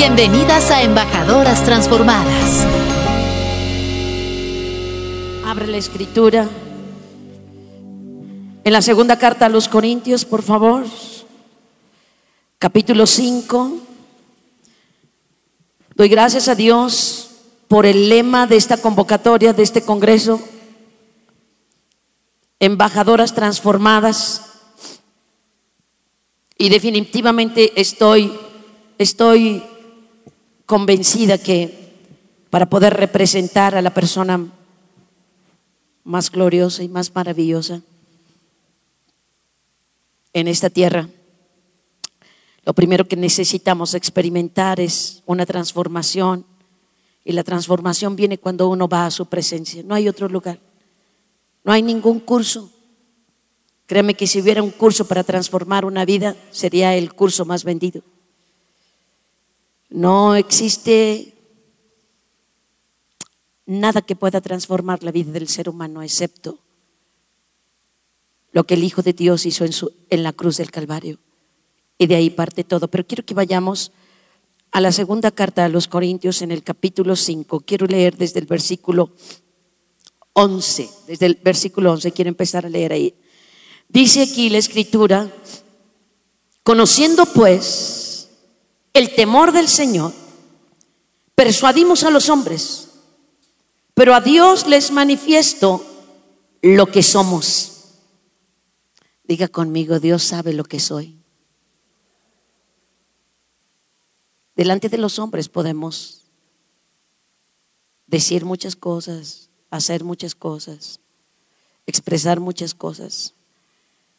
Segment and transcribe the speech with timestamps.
[0.00, 2.64] Bienvenidas a Embajadoras Transformadas.
[5.44, 6.48] Abre la escritura.
[8.62, 10.84] En la segunda carta a los Corintios, por favor.
[12.60, 13.72] Capítulo 5.
[15.96, 17.30] Doy gracias a Dios
[17.66, 20.40] por el lema de esta convocatoria, de este congreso.
[22.60, 24.60] Embajadoras transformadas.
[26.56, 28.32] Y definitivamente estoy,
[28.96, 29.64] estoy
[30.68, 31.94] convencida que
[32.50, 34.52] para poder representar a la persona
[36.04, 37.80] más gloriosa y más maravillosa
[40.34, 41.08] en esta tierra,
[42.66, 46.44] lo primero que necesitamos experimentar es una transformación.
[47.24, 49.82] Y la transformación viene cuando uno va a su presencia.
[49.82, 50.60] No hay otro lugar.
[51.64, 52.70] No hay ningún curso.
[53.86, 58.02] Créeme que si hubiera un curso para transformar una vida, sería el curso más vendido.
[59.90, 61.34] No existe
[63.66, 66.58] nada que pueda transformar la vida del ser humano excepto
[68.52, 71.18] lo que el Hijo de Dios hizo en, su, en la cruz del Calvario.
[71.98, 72.88] Y de ahí parte todo.
[72.88, 73.92] Pero quiero que vayamos
[74.70, 77.60] a la segunda carta a los Corintios en el capítulo 5.
[77.60, 79.12] Quiero leer desde el versículo
[80.32, 80.88] 11.
[81.06, 83.14] Desde el versículo 11 quiero empezar a leer ahí.
[83.88, 85.30] Dice aquí la escritura,
[86.62, 88.07] conociendo pues
[88.92, 90.12] el temor del Señor,
[91.34, 92.88] persuadimos a los hombres,
[93.94, 95.84] pero a Dios les manifiesto
[96.62, 97.74] lo que somos.
[99.24, 101.16] Diga conmigo, Dios sabe lo que soy.
[104.56, 106.22] Delante de los hombres podemos
[108.06, 110.98] decir muchas cosas, hacer muchas cosas,
[111.86, 113.34] expresar muchas cosas.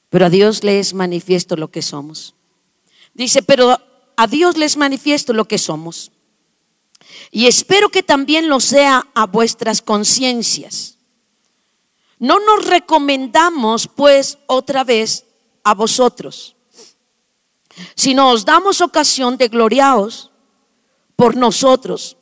[0.09, 2.35] Pero a Dios les manifiesto lo que somos.
[3.13, 3.77] Dice, pero
[4.19, 6.11] a Dios les manifiesto lo que somos.
[7.31, 10.97] Y espero que también lo sea a vuestras conciencias.
[12.17, 15.23] No nos recomendamos pues otra vez
[15.63, 16.57] a vosotros,
[17.95, 20.31] sino os damos ocasión de gloriaos
[21.15, 22.17] por nosotros,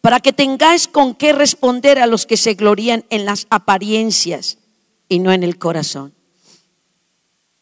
[0.00, 4.58] para que tengáis con qué responder a los que se glorían en las apariencias
[5.08, 6.12] y no en el corazón.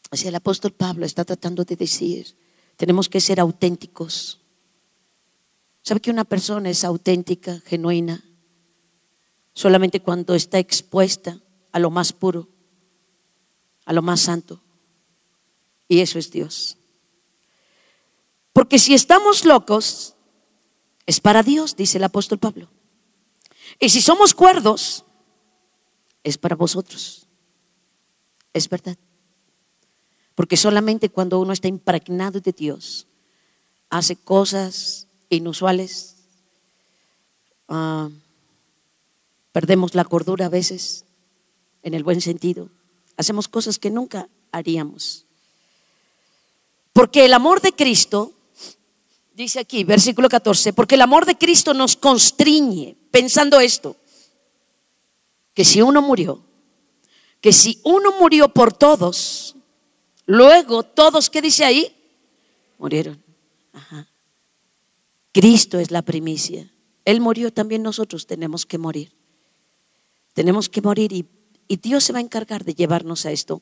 [0.09, 2.35] Así el apóstol Pablo está tratando de decir,
[2.77, 4.41] tenemos que ser auténticos.
[5.81, 8.23] ¿Sabe que una persona es auténtica, genuina?
[9.53, 11.39] Solamente cuando está expuesta
[11.71, 12.49] a lo más puro,
[13.85, 14.61] a lo más santo.
[15.87, 16.77] Y eso es Dios.
[18.51, 20.15] Porque si estamos locos,
[21.05, 22.69] es para Dios, dice el apóstol Pablo.
[23.79, 25.05] Y si somos cuerdos,
[26.23, 27.27] es para vosotros.
[28.53, 28.97] Es verdad.
[30.35, 33.07] Porque solamente cuando uno está impregnado de Dios,
[33.89, 36.17] hace cosas inusuales,
[37.69, 38.09] uh,
[39.53, 41.05] perdemos la cordura a veces,
[41.81, 42.69] en el buen sentido,
[43.15, 45.25] hacemos cosas que nunca haríamos.
[46.91, 48.33] Porque el amor de Cristo,
[49.33, 53.95] dice aquí, versículo 14, porque el amor de Cristo nos constriñe, pensando esto,
[55.53, 56.43] que si uno murió,
[57.39, 59.54] que si uno murió por todos,
[60.25, 61.95] Luego, todos, ¿qué dice ahí?
[62.77, 63.23] Murieron.
[65.31, 66.71] Cristo es la primicia.
[67.03, 69.11] Él murió, también nosotros tenemos que morir.
[70.33, 71.27] Tenemos que morir y,
[71.67, 73.61] y Dios se va a encargar de llevarnos a esto.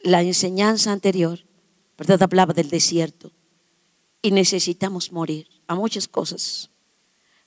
[0.00, 1.44] La enseñanza anterior,
[1.98, 2.22] ¿verdad?
[2.22, 3.32] Hablaba del desierto.
[4.20, 6.70] Y necesitamos morir a muchas cosas.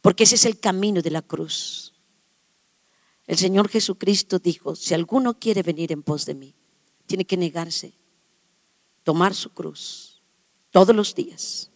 [0.02, 1.94] Porque ese es el camino de la cruz.
[3.28, 6.54] El Señor Jesucristo dijo, si alguno quiere venir en pos de mí,
[7.06, 7.94] tiene que negarse,
[9.04, 10.22] tomar su cruz
[10.72, 11.70] todos los días,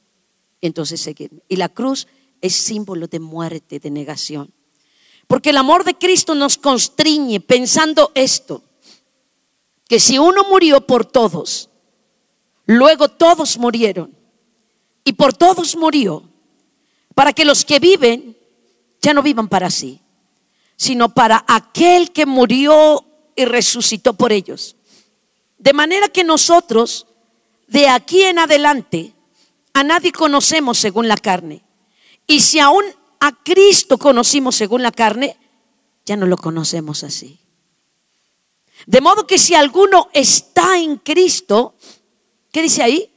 [0.60, 1.32] y entonces seguir.
[1.48, 2.08] Y la cruz
[2.42, 4.54] es símbolo de muerte, de negación.
[5.28, 8.64] Porque el amor de Cristo nos constriñe pensando esto,
[9.88, 11.70] que si uno murió por todos,
[12.66, 14.16] luego todos murieron,
[15.04, 16.24] y por todos murió,
[17.16, 18.38] para que los que viven
[19.02, 20.02] ya no vivan para sí,
[20.76, 23.06] sino para aquel que murió
[23.36, 24.76] y resucitó por ellos.
[25.60, 27.06] De manera que nosotros,
[27.68, 29.14] de aquí en adelante,
[29.74, 31.64] a nadie conocemos según la carne.
[32.26, 32.84] Y si aún
[33.20, 35.38] a Cristo conocimos según la carne,
[36.06, 37.40] ya no lo conocemos así.
[38.86, 41.76] De modo que si alguno está en Cristo,
[42.52, 43.12] ¿qué dice ahí?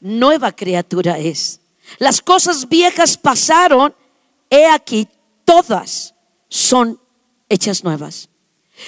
[0.00, 1.60] Nueva criatura es.
[1.98, 3.94] Las cosas viejas pasaron,
[4.48, 5.06] he aquí,
[5.44, 6.14] todas
[6.48, 6.98] son
[7.48, 8.30] hechas nuevas.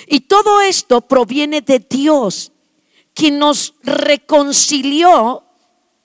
[0.06, 2.52] Y todo esto proviene de Dios,
[3.14, 5.44] quien nos reconcilió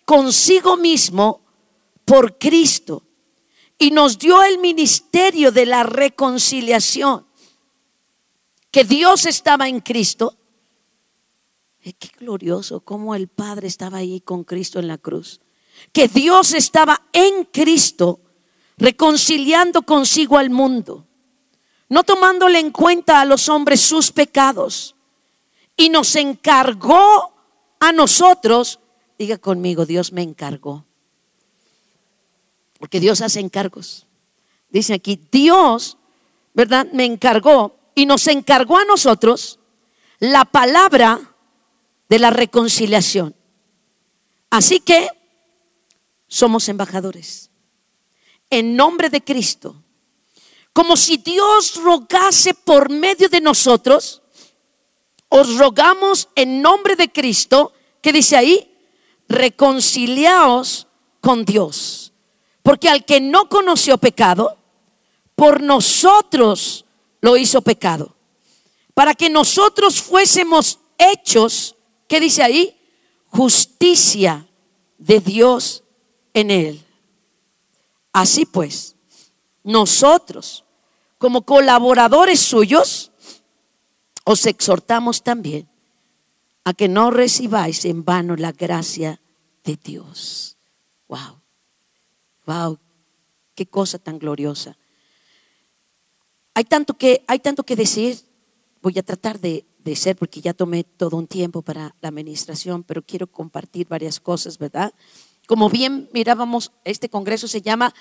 [0.05, 1.41] consigo mismo
[2.05, 3.03] por Cristo
[3.77, 7.25] y nos dio el ministerio de la reconciliación.
[8.71, 10.37] Que Dios estaba en Cristo.
[11.81, 15.41] Eh, qué glorioso cómo el Padre estaba ahí con Cristo en la cruz.
[15.91, 18.19] Que Dios estaba en Cristo
[18.77, 21.05] reconciliando consigo al mundo,
[21.89, 24.95] no tomándole en cuenta a los hombres sus pecados.
[25.79, 27.33] Y nos encargó
[27.79, 28.81] a nosotros,
[29.17, 30.83] diga conmigo, Dios me encargó.
[32.77, 34.05] Porque Dios hace encargos.
[34.69, 35.97] Dice aquí, Dios,
[36.53, 36.85] ¿verdad?
[36.91, 39.57] Me encargó y nos encargó a nosotros
[40.19, 41.33] la palabra
[42.09, 43.33] de la reconciliación.
[44.49, 45.07] Así que
[46.27, 47.51] somos embajadores.
[48.49, 49.81] En nombre de Cristo.
[50.73, 54.23] Como si Dios rogase por medio de nosotros,
[55.29, 57.71] os rogamos en nombre de Cristo,
[58.01, 58.75] que dice ahí,
[59.27, 60.87] reconciliaos
[61.21, 62.11] con Dios.
[62.63, 64.57] Porque al que no conoció pecado,
[65.35, 66.85] por nosotros
[67.21, 68.15] lo hizo pecado.
[68.93, 71.75] Para que nosotros fuésemos hechos,
[72.07, 72.75] ¿qué dice ahí?
[73.27, 74.47] Justicia
[74.97, 75.83] de Dios
[76.33, 76.83] en él.
[78.11, 78.95] Así pues,
[79.63, 80.65] nosotros,
[81.17, 83.08] como colaboradores suyos,
[84.29, 85.65] os exhortamos también
[86.63, 89.19] a que no recibáis en vano la gracia
[89.63, 90.55] de Dios.
[91.07, 91.41] Wow,
[92.45, 92.77] wow,
[93.55, 94.77] qué cosa tan gloriosa.
[96.53, 98.19] Hay tanto que, hay tanto que decir.
[98.83, 102.83] Voy a tratar de, de ser, porque ya tomé todo un tiempo para la administración,
[102.83, 104.93] pero quiero compartir varias cosas, ¿verdad?
[105.47, 107.95] Como bien mirábamos, este congreso se llama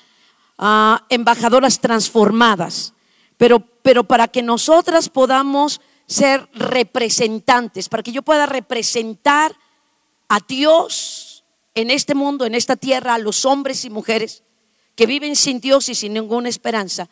[0.58, 2.92] ah, Embajadoras Transformadas,
[3.38, 9.54] pero, pero para que nosotras podamos ser representantes, para que yo pueda representar
[10.28, 11.44] a Dios
[11.74, 14.42] en este mundo, en esta tierra, a los hombres y mujeres
[14.96, 17.08] que viven sin Dios y sin ninguna esperanza.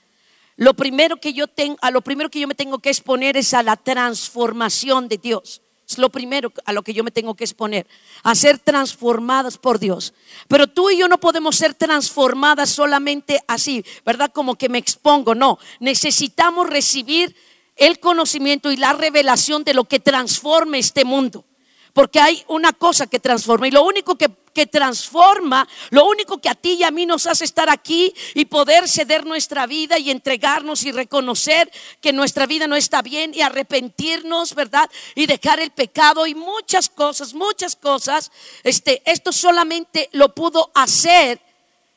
[0.57, 3.53] Lo primero que yo tengo, a lo primero que yo me tengo que exponer es
[3.55, 5.61] a la transformación de Dios.
[5.89, 7.87] Es lo primero a lo que yo me tengo que exponer,
[8.25, 10.15] a ser transformadas por Dios.
[10.49, 14.33] Pero tú y yo no podemos ser transformadas solamente así, ¿verdad?
[14.33, 15.59] Como que me expongo, no.
[15.79, 17.37] Necesitamos recibir
[17.77, 21.45] el conocimiento y la revelación de lo que transforme este mundo.
[21.93, 24.29] Porque hay una cosa que transforma y lo único que,
[24.67, 28.87] transforma, lo único que a ti y a mí nos hace estar aquí y poder
[28.87, 31.71] ceder nuestra vida y entregarnos y reconocer
[32.03, 34.91] que nuestra vida no está bien y arrepentirnos, ¿verdad?
[35.15, 38.31] Y dejar el pecado y muchas cosas, muchas cosas.
[38.63, 41.41] Este, esto solamente lo pudo hacer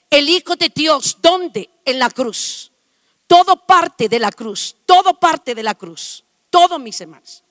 [0.10, 1.18] el Hijo de Dios.
[1.22, 1.70] ¿Dónde?
[1.84, 2.72] En la cruz.
[3.30, 7.44] Todo parte de la cruz, todo parte de la cruz, todo mis hermanos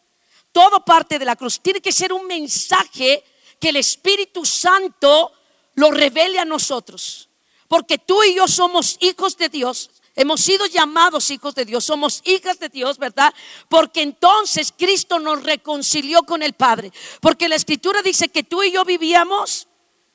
[0.58, 1.60] todo parte de la cruz.
[1.60, 3.22] Tiene que ser un mensaje
[3.60, 5.32] que el Espíritu Santo
[5.74, 7.28] lo revele a nosotros.
[7.68, 9.90] Porque tú y yo somos hijos de Dios.
[10.16, 13.32] Hemos sido llamados hijos de Dios, somos hijas de Dios, ¿verdad?
[13.68, 16.92] Porque entonces Cristo nos reconcilió con el Padre.
[17.20, 19.68] Porque la Escritura dice que tú y yo vivíamos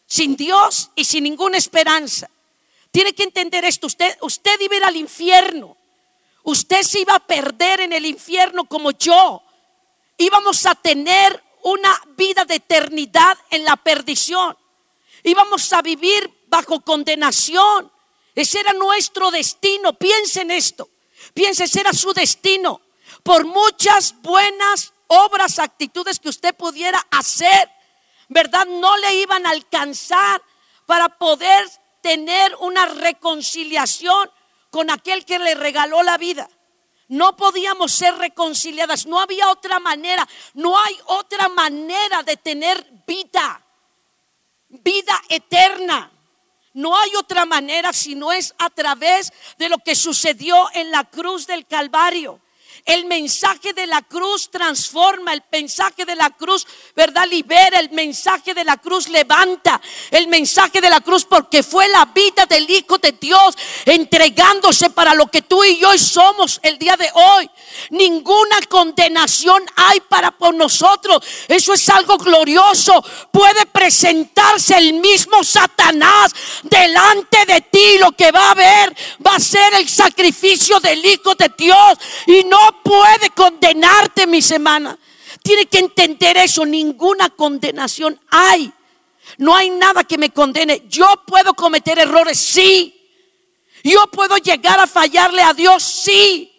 [0.06, 2.30] sin Dios y sin ninguna esperanza.
[2.94, 3.88] Tiene que entender esto.
[3.88, 5.76] Usted, usted iba a ir al infierno.
[6.44, 9.42] Usted se iba a perder en el infierno como yo
[10.18, 14.56] íbamos a tener una vida de eternidad en la perdición.
[15.24, 17.92] Íbamos a vivir bajo condenación.
[18.36, 19.94] Ese era nuestro destino.
[19.94, 20.88] Piensen esto.
[21.34, 22.80] Piensen, ese era su destino.
[23.24, 27.72] Por muchas buenas obras, actitudes que usted pudiera hacer,
[28.30, 28.68] ¿verdad?
[28.68, 30.44] No le iban a alcanzar
[30.86, 31.68] para poder
[32.04, 34.30] tener una reconciliación
[34.70, 36.50] con aquel que le regaló la vida.
[37.08, 43.66] No podíamos ser reconciliadas, no había otra manera, no hay otra manera de tener vida,
[44.68, 46.12] vida eterna.
[46.74, 51.04] No hay otra manera si no es a través de lo que sucedió en la
[51.04, 52.42] cruz del Calvario.
[52.86, 57.28] El mensaje de la cruz transforma, el mensaje de la cruz, ¿verdad?
[57.30, 59.80] Libera, el mensaje de la cruz levanta,
[60.12, 65.14] el mensaje de la cruz porque fue la vida del Hijo de Dios entregándose para
[65.14, 67.50] lo que tú y yo somos el día de hoy.
[67.90, 71.24] Ninguna condenación hay para por nosotros.
[71.48, 73.04] Eso es algo glorioso.
[73.32, 77.98] Puede presentarse el mismo Satanás delante de ti.
[78.00, 82.44] Lo que va a ver va a ser el sacrificio del Hijo de Dios y
[82.46, 84.98] no puede condenarte, mi semana.
[85.42, 86.66] Tiene que entender eso.
[86.66, 88.72] Ninguna condenación hay.
[89.38, 90.84] No hay nada que me condene.
[90.88, 93.00] Yo puedo cometer errores, sí.
[93.84, 96.50] Yo puedo llegar a fallarle a Dios, sí.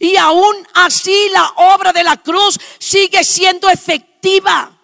[0.00, 4.78] Y aún así la obra de la cruz sigue siendo efectiva.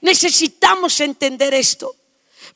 [0.00, 1.94] Necesitamos entender esto.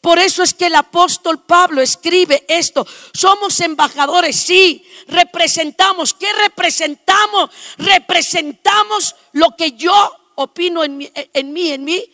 [0.06, 2.86] Por eso es que el apóstol Pablo escribe esto.
[3.12, 4.86] Somos embajadores, sí.
[5.08, 6.14] Representamos.
[6.14, 7.50] ¿Qué representamos?
[7.76, 9.92] Representamos lo que yo
[10.36, 12.04] opino en mí, en mí, en mí.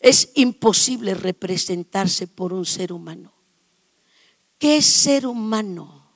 [0.00, 3.34] Es imposible representarse por un ser humano.
[4.56, 6.10] ¿Qué ser humano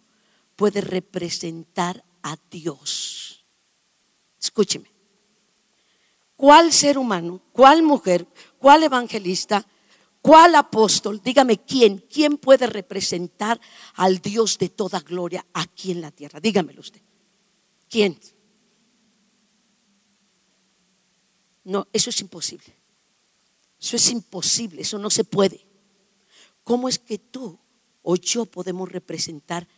[0.56, 3.44] puede representar a Dios?
[4.40, 4.90] Escúcheme.
[6.34, 8.26] ¿Cuál ser humano, cuál mujer,
[8.58, 9.66] cuál evangelista,
[10.26, 13.60] cuál apóstol, dígame quién, quién puede representar
[13.94, 16.40] al Dios de toda gloria aquí en la tierra?
[16.40, 17.00] Dígamelo usted.
[17.88, 18.18] ¿Quién?
[21.62, 22.74] No, eso es imposible.
[23.80, 25.64] Eso es imposible, eso no se puede.
[26.64, 27.60] ¿Cómo es que tú
[28.02, 29.68] o yo podemos representar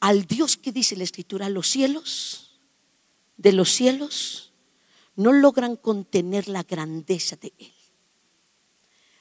[0.00, 2.60] al Dios que dice la Escritura, los cielos,
[3.38, 4.48] de los cielos?
[5.18, 7.72] no logran contener la grandeza de Él.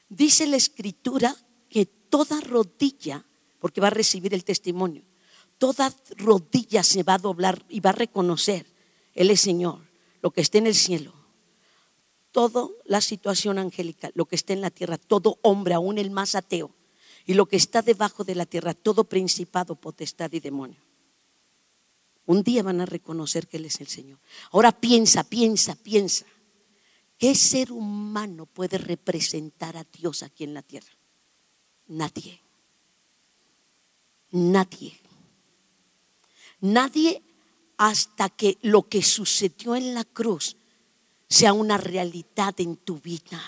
[0.09, 1.35] Dice la escritura
[1.69, 3.25] que toda rodilla,
[3.59, 5.03] porque va a recibir el testimonio,
[5.57, 8.65] toda rodilla se va a doblar y va a reconocer,
[9.13, 9.81] Él es Señor,
[10.21, 11.13] lo que esté en el cielo,
[12.31, 16.35] toda la situación angélica, lo que esté en la tierra, todo hombre, aún el más
[16.35, 16.71] ateo,
[17.25, 20.81] y lo que está debajo de la tierra, todo principado, potestad y demonio.
[22.25, 24.19] Un día van a reconocer que Él es el Señor.
[24.51, 26.25] Ahora piensa, piensa, piensa.
[27.17, 30.93] ¿Qué ser humano puede representar a Dios aquí en la tierra?
[31.87, 32.39] Nadie.
[34.31, 34.99] Nadie.
[36.59, 37.23] Nadie
[37.77, 40.57] hasta que lo que sucedió en la cruz
[41.27, 43.41] sea una realidad en tu vida.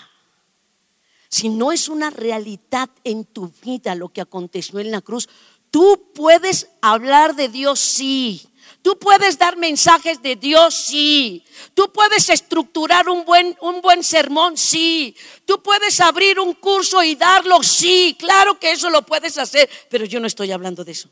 [1.28, 5.28] Si no es una realidad en tu vida lo que aconteció en la cruz,
[5.70, 8.49] tú puedes hablar de Dios, sí.
[8.82, 11.44] Tú puedes dar mensajes de Dios, sí.
[11.74, 15.14] Tú puedes estructurar un buen, un buen sermón, sí.
[15.44, 18.16] Tú puedes abrir un curso y darlo, sí.
[18.18, 21.10] Claro que eso lo puedes hacer, pero yo no estoy hablando de eso.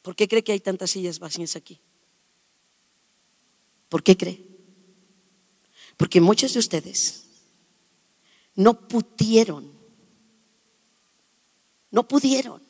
[0.00, 1.78] ¿Por qué cree que hay tantas sillas vacías aquí?
[3.90, 4.42] ¿Por qué cree?
[5.98, 7.24] Porque muchos de ustedes
[8.54, 9.70] no pudieron,
[11.90, 12.65] no pudieron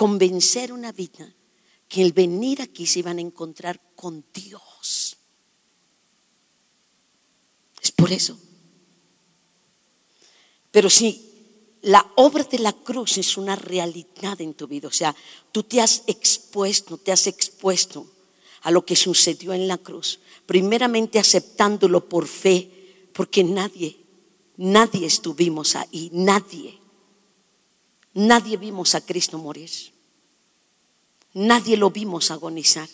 [0.00, 1.30] convencer una vida
[1.86, 5.18] que el venir aquí se iban a encontrar con Dios.
[7.82, 8.40] Es por eso.
[10.70, 15.14] Pero si la obra de la cruz es una realidad en tu vida, o sea,
[15.52, 18.10] tú te has expuesto, te has expuesto
[18.62, 23.98] a lo que sucedió en la cruz, primeramente aceptándolo por fe, porque nadie,
[24.56, 26.80] nadie estuvimos ahí, nadie.
[28.14, 29.70] Nadie vimos a Cristo morir.
[31.32, 32.88] Nadie lo vimos agonizar.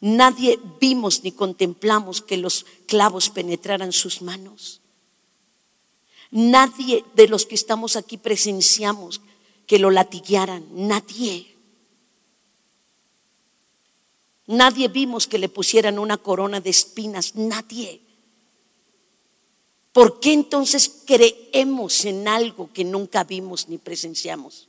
[0.00, 4.80] Nadie vimos ni contemplamos que los clavos penetraran sus manos.
[6.30, 9.20] Nadie de los que estamos aquí presenciamos
[9.66, 10.64] que lo latiguearan.
[10.72, 11.54] Nadie.
[14.46, 17.34] Nadie vimos que le pusieran una corona de espinas.
[17.34, 18.00] Nadie.
[19.92, 24.68] ¿Por qué entonces creemos en algo que nunca vimos ni presenciamos?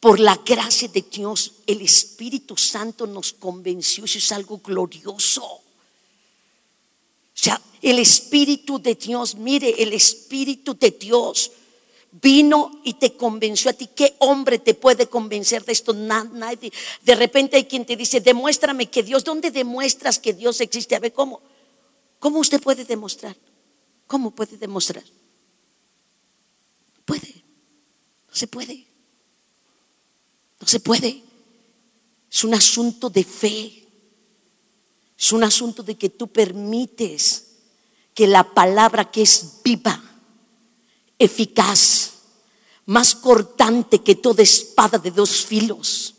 [0.00, 5.44] Por la gracia de Dios, el Espíritu Santo nos convenció, eso es algo glorioso.
[5.44, 5.62] O
[7.34, 11.52] sea, el Espíritu de Dios, mire, el Espíritu de Dios
[12.22, 13.88] vino y te convenció a ti.
[13.94, 15.92] ¿Qué hombre te puede convencer de esto?
[15.92, 16.72] Nadie.
[17.02, 20.96] De repente hay quien te dice, demuéstrame que Dios, ¿dónde demuestras que Dios existe?
[20.96, 21.40] A ver, ¿cómo?
[22.18, 23.36] ¿Cómo usted puede demostrar?
[24.06, 25.04] ¿Cómo puede demostrar?
[27.04, 27.44] Puede.
[28.28, 28.86] No se puede.
[30.60, 31.22] No se puede.
[32.30, 33.88] Es un asunto de fe.
[35.18, 37.46] Es un asunto de que tú permites
[38.14, 40.02] que la palabra que es viva,
[41.18, 42.12] eficaz,
[42.86, 46.16] más cortante que toda espada de dos filos,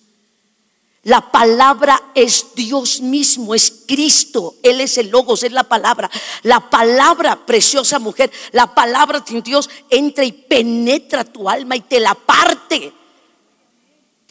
[1.08, 4.56] la palabra es Dios mismo, es Cristo.
[4.62, 6.12] Él es el Logos, es la palabra.
[6.44, 12.02] La palabra, preciosa mujer, la palabra de Dios entra y penetra tu alma y te
[12.02, 12.92] la parte.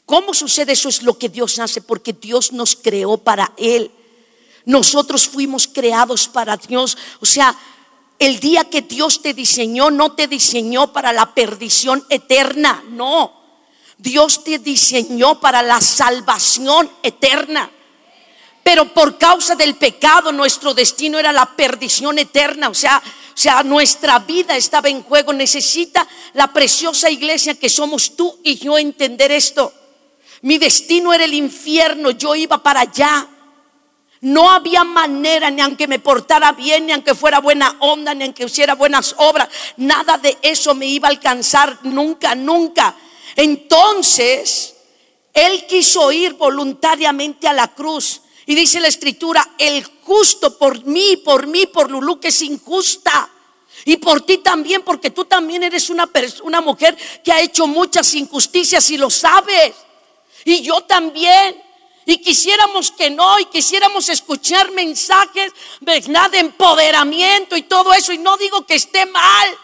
[0.07, 0.89] ¿Cómo sucede eso?
[0.89, 3.91] Es lo que Dios hace, porque Dios nos creó para Él.
[4.65, 6.97] Nosotros fuimos creados para Dios.
[7.21, 7.57] O sea,
[8.19, 13.33] el día que Dios te diseñó, no te diseñó para la perdición eterna, no.
[13.99, 17.71] Dios te diseñó para la salvación eterna.
[18.63, 22.69] Pero por causa del pecado nuestro destino era la perdición eterna.
[22.69, 23.03] O sea,
[23.37, 25.33] o sea, nuestra vida estaba en juego.
[25.33, 29.73] Necesita la preciosa iglesia que somos tú y yo entender esto.
[30.43, 33.29] Mi destino era el infierno, yo iba para allá.
[34.21, 38.45] No había manera, ni aunque me portara bien, ni aunque fuera buena onda, ni aunque
[38.45, 39.49] hiciera buenas obras.
[39.77, 42.97] Nada de eso me iba a alcanzar nunca, nunca.
[43.37, 44.75] Entonces,
[45.33, 48.23] Él quiso ir voluntariamente a la cruz.
[48.47, 53.29] Y dice la escritura, el justo por mí, por mí, por Lulú, que es injusta.
[53.85, 56.09] Y por ti también, porque tú también eres una,
[56.43, 59.75] una mujer que ha hecho muchas injusticias y lo sabes.
[60.47, 61.61] Y yo también.
[62.07, 68.13] Y quisiéramos que no, y quisiéramos escuchar mensajes de empoderamiento y todo eso.
[68.13, 69.59] Y no digo que esté mal,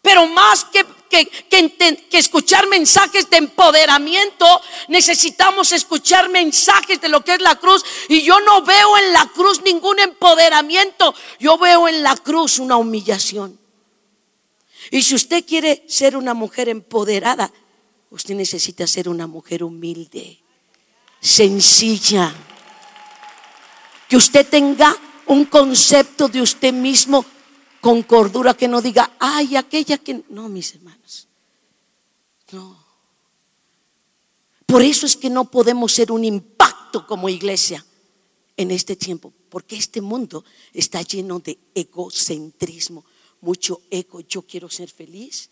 [0.00, 4.46] pero más que, que, que, escuchar mensajes de empoderamiento,
[4.88, 7.84] necesitamos escuchar mensajes de lo que es la cruz.
[8.08, 12.78] Y yo no veo en la cruz ningún empoderamiento, yo veo en la cruz una
[12.78, 13.60] humillación.
[14.90, 17.52] Y si usted quiere ser una mujer empoderada,
[18.14, 20.38] usted necesita ser una mujer humilde
[21.20, 22.32] sencilla.
[24.08, 27.24] Que usted tenga un concepto de usted mismo
[27.80, 30.22] con cordura, que no diga, ay, aquella que...
[30.28, 31.26] No, mis hermanos.
[32.52, 32.84] No.
[34.64, 37.84] Por eso es que no podemos ser un impacto como iglesia
[38.56, 43.04] en este tiempo, porque este mundo está lleno de egocentrismo,
[43.40, 44.20] mucho ego.
[44.20, 45.50] Yo quiero ser feliz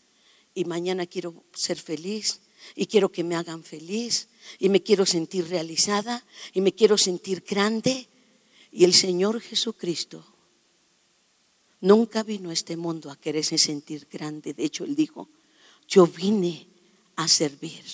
[0.54, 2.40] y mañana quiero ser feliz
[2.74, 4.28] y quiero que me hagan feliz
[4.58, 8.08] y me quiero sentir realizada y me quiero sentir grande.
[8.70, 10.24] Y el Señor Jesucristo
[11.80, 14.54] nunca vino a este mundo a quererse sentir grande.
[14.54, 15.28] De hecho, Él dijo,
[15.86, 16.66] yo vine
[17.16, 17.84] a servir.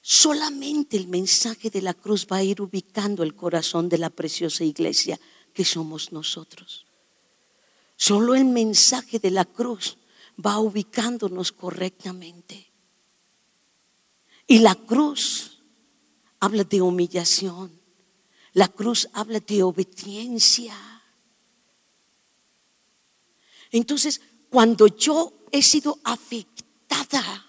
[0.00, 4.62] Solamente el mensaje de la cruz va a ir ubicando el corazón de la preciosa
[4.62, 5.18] iglesia
[5.52, 6.86] que somos nosotros.
[7.96, 9.98] Solo el mensaje de la cruz
[10.44, 12.72] va ubicándonos correctamente.
[14.46, 15.58] Y la cruz
[16.40, 17.80] habla de humillación.
[18.52, 20.74] La cruz habla de obediencia.
[23.70, 27.44] Entonces, cuando yo he sido afectada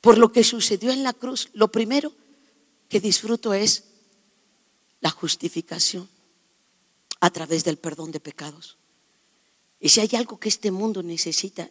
[0.00, 2.12] por lo que sucedió en la cruz, lo primero
[2.88, 3.84] que disfruto es
[5.00, 6.08] la justificación
[7.20, 8.78] a través del perdón de pecados.
[9.80, 11.70] Y si hay algo que este mundo necesita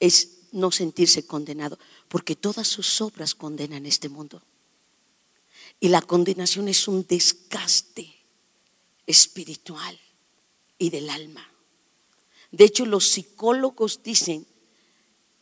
[0.00, 4.42] es no sentirse condenado, porque todas sus obras condenan este mundo.
[5.80, 8.14] Y la condenación es un desgaste
[9.06, 9.98] espiritual
[10.78, 11.46] y del alma.
[12.50, 14.46] De hecho, los psicólogos dicen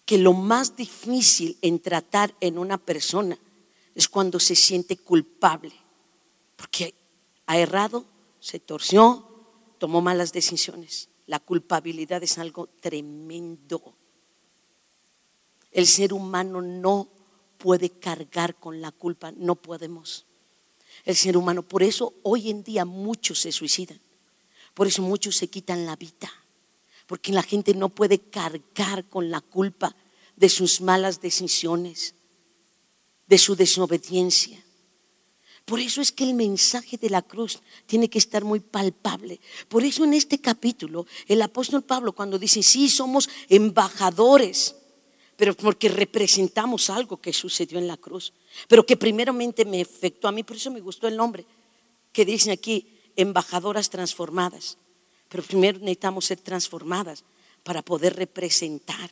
[0.07, 3.39] que lo más difícil en tratar en una persona
[3.95, 5.75] es cuando se siente culpable,
[6.57, 6.95] porque
[7.47, 8.07] ha errado,
[8.41, 9.27] se torció,
[9.79, 11.10] tomó malas decisiones.
[11.31, 13.95] La culpabilidad es algo tremendo.
[15.71, 17.09] El ser humano no
[17.57, 20.27] puede cargar con la culpa, no podemos.
[21.05, 24.01] El ser humano, por eso hoy en día muchos se suicidan,
[24.75, 26.33] por eso muchos se quitan la vida,
[27.07, 29.95] porque la gente no puede cargar con la culpa
[30.35, 32.17] de sus malas decisiones,
[33.29, 34.61] de su desobediencia.
[35.65, 39.41] Por eso es que el mensaje de la cruz tiene que estar muy palpable.
[39.69, 44.77] Por eso en este capítulo el apóstol Pablo cuando dice, sí, somos embajadores
[45.41, 48.35] pero porque representamos algo que sucedió en la cruz,
[48.69, 51.47] pero que primeramente me afectó a mí, por eso me gustó el nombre,
[52.13, 54.77] que dicen aquí, embajadoras transformadas.
[55.31, 57.25] Pero primero necesitamos ser transformadas
[57.63, 59.11] para poder representar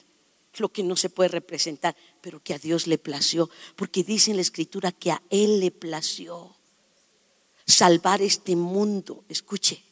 [0.56, 4.38] lo que no se puede representar, pero que a Dios le plació, porque dice en
[4.38, 6.56] la escritura que a Él le plació
[7.66, 9.84] salvar este mundo, escuche,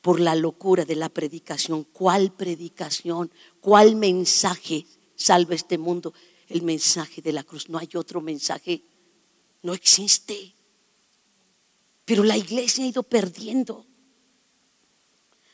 [0.00, 1.84] por la locura de la predicación.
[1.84, 3.30] ¿Cuál predicación?
[3.60, 4.86] ¿Cuál mensaje?
[5.22, 6.12] salva este mundo,
[6.48, 7.68] el mensaje de la cruz.
[7.68, 8.82] No hay otro mensaje,
[9.62, 10.54] no existe.
[12.04, 13.86] Pero la iglesia ha ido perdiendo.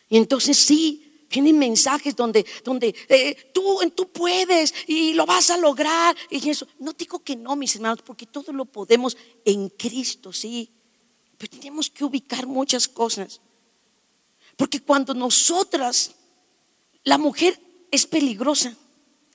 [0.08, 5.58] Y entonces sí, Vienen mensajes donde, donde eh, tú, tú puedes y lo vas a
[5.58, 6.16] lograr.
[6.30, 10.70] Y eso, no digo que no, mis hermanos, porque todo lo podemos en Cristo, sí.
[11.36, 13.40] Pero tenemos que ubicar muchas cosas.
[14.56, 16.14] Porque cuando nosotras,
[17.04, 17.60] la mujer
[17.90, 18.74] es peligrosa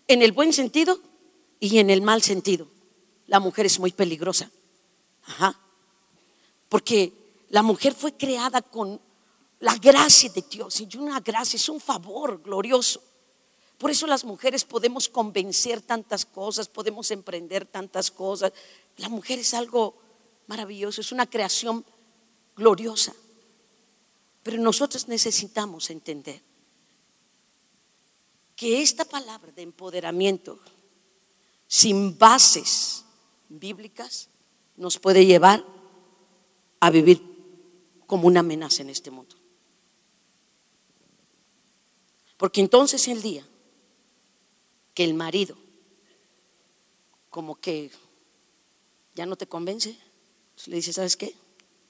[0.07, 0.99] en el buen sentido
[1.59, 2.67] y en el mal sentido.
[3.27, 4.51] La mujer es muy peligrosa.
[5.25, 5.59] Ajá.
[6.69, 7.13] Porque
[7.49, 8.99] la mujer fue creada con
[9.63, 10.81] la gracia de Dios.
[10.81, 13.01] Y una gracia es un favor glorioso.
[13.77, 18.51] Por eso las mujeres podemos convencer tantas cosas, podemos emprender tantas cosas.
[18.97, 19.95] La mujer es algo
[20.47, 21.85] maravilloso, es una creación
[22.57, 23.15] gloriosa.
[24.43, 26.41] Pero nosotros necesitamos entender
[28.57, 30.59] que esta palabra de empoderamiento
[31.67, 33.05] sin bases
[33.47, 34.27] bíblicas
[34.75, 35.65] nos puede llevar
[36.81, 37.21] a vivir
[38.05, 39.37] como una amenaza en este mundo.
[42.37, 43.45] Porque entonces el día
[44.93, 45.57] que el marido
[47.29, 47.89] como que
[49.15, 49.97] ya no te convence,
[50.67, 51.35] le dice, ¿sabes qué?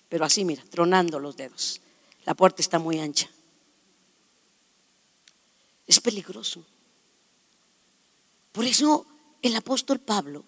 [0.07, 1.81] Pero así, mira, tronando los dedos.
[2.25, 3.29] La puerta está muy ancha.
[5.85, 6.63] Es peligroso.
[8.53, 9.05] Por eso
[9.41, 10.45] el apóstol Pablo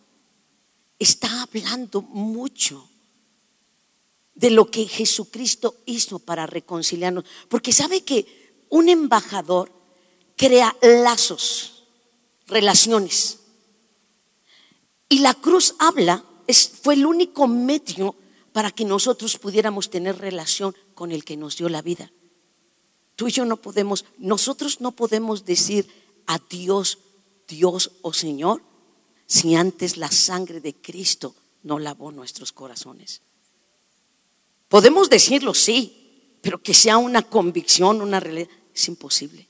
[0.98, 2.88] está hablando mucho
[4.34, 7.26] de lo que Jesucristo hizo para reconciliarnos.
[7.50, 9.75] Porque sabe que un embajador
[10.36, 11.84] crea lazos,
[12.48, 13.40] relaciones.
[15.10, 16.24] Y la cruz habla,
[16.82, 18.16] fue el único medio
[18.54, 22.12] para que nosotros pudiéramos tener relación con el que nos dio la vida.
[23.16, 25.88] Tú y yo no podemos, nosotros no podemos decir
[26.26, 27.00] a Dios,
[27.48, 28.62] Dios o Señor,
[29.26, 33.22] si antes la sangre de Cristo no lavó nuestros corazones.
[34.68, 39.48] Podemos decirlo, sí, pero que sea una convicción, una realidad, es imposible.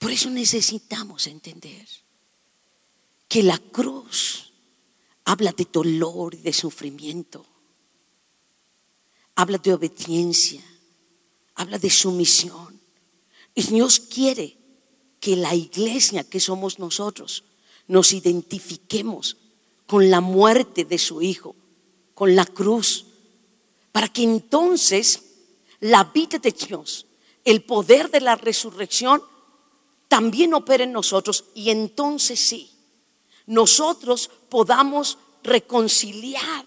[0.00, 1.86] Por eso necesitamos entender
[3.28, 4.50] que la cruz
[5.24, 7.44] habla de dolor y de sufrimiento,
[9.34, 10.64] habla de obediencia,
[11.54, 12.80] habla de sumisión.
[13.54, 14.56] Y Dios quiere
[15.20, 17.44] que la iglesia que somos nosotros
[17.86, 19.36] nos identifiquemos
[19.86, 21.54] con la muerte de su Hijo,
[22.14, 23.04] con la cruz,
[23.92, 25.24] para que entonces
[25.80, 27.06] la vida de Dios,
[27.44, 29.22] el poder de la resurrección,
[30.10, 32.68] también opere en nosotros y entonces sí,
[33.46, 36.66] nosotros podamos reconciliar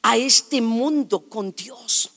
[0.00, 2.08] a este mundo con Dios.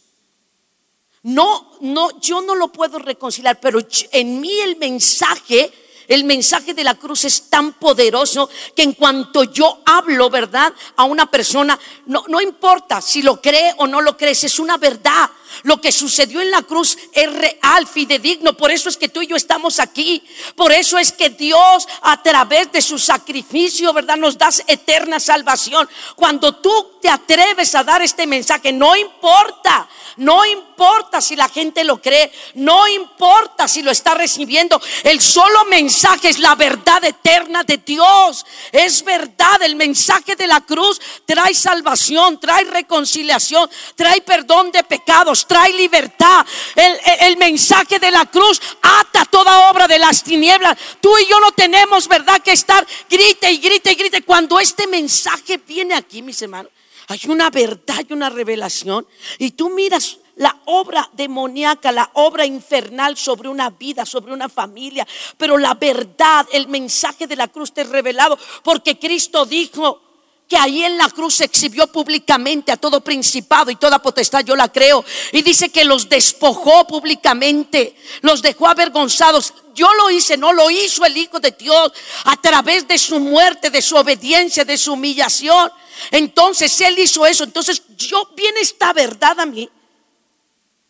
[1.23, 3.79] No, no, yo no lo puedo reconciliar, pero
[4.11, 5.73] en mí el mensaje
[6.07, 10.73] el mensaje de la cruz es tan poderoso que en cuanto yo hablo, ¿verdad?
[10.97, 14.77] A una persona, no, no importa si lo cree o no lo crees, es una
[14.77, 15.29] verdad.
[15.63, 18.55] Lo que sucedió en la cruz es real, fidedigno.
[18.55, 20.23] Por eso es que tú y yo estamos aquí.
[20.55, 24.17] Por eso es que Dios a través de su sacrificio, ¿verdad?
[24.17, 25.89] Nos das eterna salvación.
[26.15, 29.87] Cuando tú te atreves a dar este mensaje, no importa
[30.17, 34.81] no importa si la gente lo cree, no importa si lo está recibiendo.
[35.03, 38.45] El solo mensaje es la verdad eterna de Dios.
[38.71, 45.40] Es verdad, el mensaje de la cruz trae salvación, trae reconciliación, trae perdón de pecados,
[45.45, 46.45] trae libertad.
[46.75, 50.77] El, mensaje de la cruz ata toda obra de las tinieblas.
[50.99, 54.21] Tú y yo no tenemos, ¿verdad?, que estar grite y grite y grite.
[54.21, 56.71] Cuando este mensaje viene aquí, mis hermanos
[57.07, 59.05] hay una verdad y una revelación.
[59.37, 65.05] Y tú miras la obra demoníaca, la obra infernal sobre una vida, sobre una familia.
[65.37, 70.10] Pero la verdad, el mensaje de la cruz te es revelado porque Cristo dijo
[70.51, 74.67] que ahí en la cruz exhibió públicamente a todo principado y toda potestad, yo la
[74.67, 75.05] creo.
[75.31, 79.53] Y dice que los despojó públicamente, los dejó avergonzados.
[79.73, 81.93] Yo lo hice, no lo hizo el Hijo de Dios
[82.25, 85.71] a través de su muerte, de su obediencia, de su humillación.
[86.11, 87.45] Entonces Él hizo eso.
[87.45, 89.69] Entonces yo viene esta verdad a mí,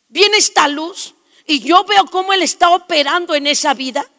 [0.08, 1.14] viene esta luz
[1.46, 4.10] y yo veo cómo Él está operando en esa vida.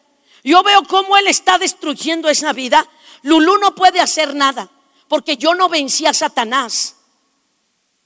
[0.41, 2.87] Yo veo cómo Él está destruyendo esa vida.
[3.23, 4.69] Lulú no puede hacer nada
[5.13, 6.95] porque yo no vencí a Satanás.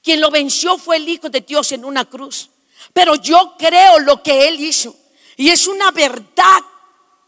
[0.03, 2.49] Quien lo venció fue el Hijo de Dios en una cruz.
[2.91, 4.93] Pero yo creo lo que Él hizo.
[5.37, 6.59] Y es una verdad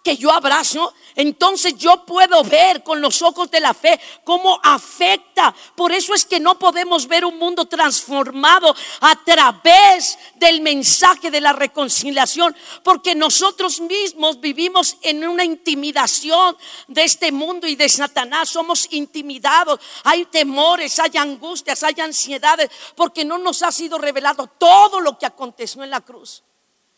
[0.03, 5.53] que yo abrazo entonces yo puedo ver con los ojos de la fe cómo afecta.
[5.75, 11.41] Por eso es que no podemos ver un mundo transformado a través del mensaje de
[11.41, 16.55] la reconciliación, porque nosotros mismos vivimos en una intimidación
[16.87, 18.47] de este mundo y de Satanás.
[18.47, 25.01] Somos intimidados, hay temores, hay angustias, hay ansiedades, porque no nos ha sido revelado todo
[25.01, 26.43] lo que aconteció en la cruz.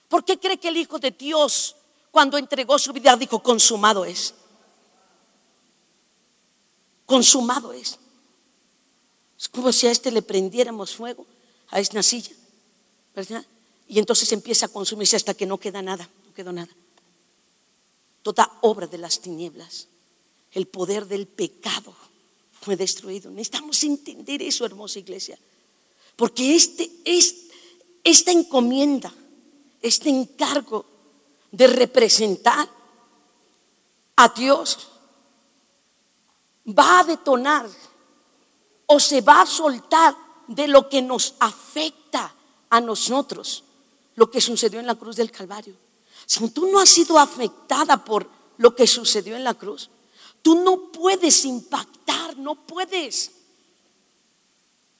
[0.08, 1.76] ¿Por qué cree que el Hijo de Dios
[2.12, 4.34] cuando entregó su vida, dijo, consumado es.
[7.06, 7.98] Consumado es.
[9.40, 11.26] Es como si a este le prendiéramos fuego,
[11.70, 12.36] a esta silla.
[13.88, 16.72] Y entonces empieza a consumirse hasta que no queda nada, no quedó nada.
[18.22, 19.88] Toda obra de las tinieblas,
[20.52, 21.96] el poder del pecado
[22.60, 23.32] fue destruido.
[23.32, 25.40] Necesitamos entender eso, hermosa iglesia.
[26.16, 27.36] Porque este, es,
[28.04, 29.14] esta encomienda,
[29.82, 30.86] este encargo
[31.52, 32.68] de representar
[34.16, 34.88] a Dios
[36.68, 37.68] va a detonar
[38.86, 40.16] o se va a soltar
[40.48, 42.34] de lo que nos afecta
[42.70, 43.64] a nosotros,
[44.16, 45.76] lo que sucedió en la cruz del Calvario.
[46.26, 49.90] Si tú no has sido afectada por lo que sucedió en la cruz,
[50.42, 53.32] tú no puedes impactar, no puedes.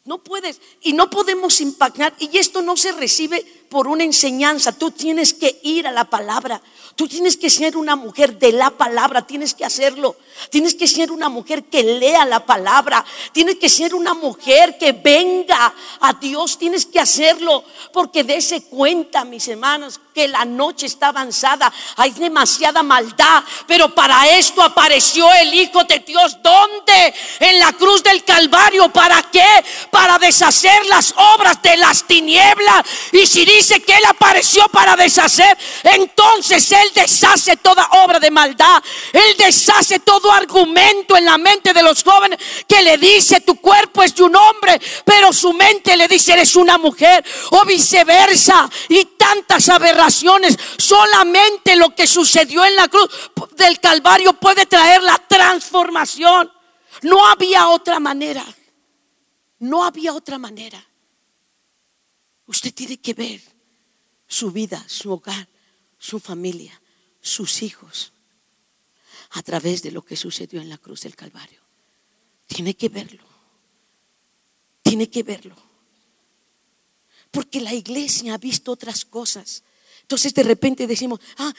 [0.06, 0.60] No puedes.
[0.82, 2.16] Y no podemos impactar.
[2.20, 4.74] Y esto no se recibe por una enseñanza.
[4.74, 6.62] Tú tienes que ir a la palabra.
[6.98, 9.26] Tú tienes que ser una mujer de la palabra.
[9.26, 10.18] Tienes que hacerlo.
[10.50, 13.06] Tienes que ser una mujer que lea la palabra.
[13.32, 16.58] Tienes que ser una mujer que venga a Dios.
[16.58, 17.64] Tienes que hacerlo.
[17.94, 21.72] Porque dése cuenta, mis hermanos, que la noche está avanzada.
[21.96, 23.42] Hay demasiada maldad.
[23.68, 26.38] Pero para esto apareció el Hijo de Dios.
[26.44, 27.14] ¿Dónde?
[27.40, 28.92] En la cruz del Calvario.
[28.92, 29.48] ¿Para qué?
[29.90, 32.86] Para deshacer las obras de las tinieblas.
[33.14, 38.84] Y si dice que Él apareció para deshacer, entonces Él deshace toda obra de maldad.
[39.14, 44.04] Él deshace todo argumento en la mente de los jóvenes que le dice tu cuerpo
[44.04, 47.24] es de un hombre, pero su mente le dice eres una mujer.
[47.52, 48.70] O viceversa.
[48.90, 50.58] Y tantas aberraciones.
[50.78, 53.10] Solamente lo que sucedió en la cruz
[53.56, 56.52] del Calvario puede traer la transformación.
[57.04, 58.44] No había otra manera.
[59.60, 60.84] No había otra manera.
[62.46, 63.51] Usted tiene que ver
[64.32, 65.50] su vida, su hogar,
[66.00, 66.82] su familia,
[67.20, 68.14] sus hijos,
[69.32, 71.60] a través de lo que sucedió en la cruz del Calvario.
[72.48, 73.26] Tiene que verlo.
[74.82, 75.58] Tiene que verlo.
[77.30, 79.64] Porque la iglesia ha visto otras cosas.
[80.04, 81.54] Entonces de repente decimos, ah,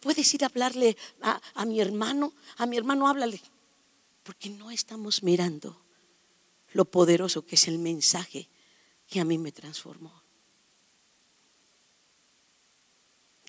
[0.00, 3.40] puedes ir a hablarle a, mi hermano, a mi hermano háblale.
[4.24, 5.80] Porque no estamos mirando
[6.72, 8.48] lo poderoso que es el mensaje
[9.06, 10.25] que a mí me transformó.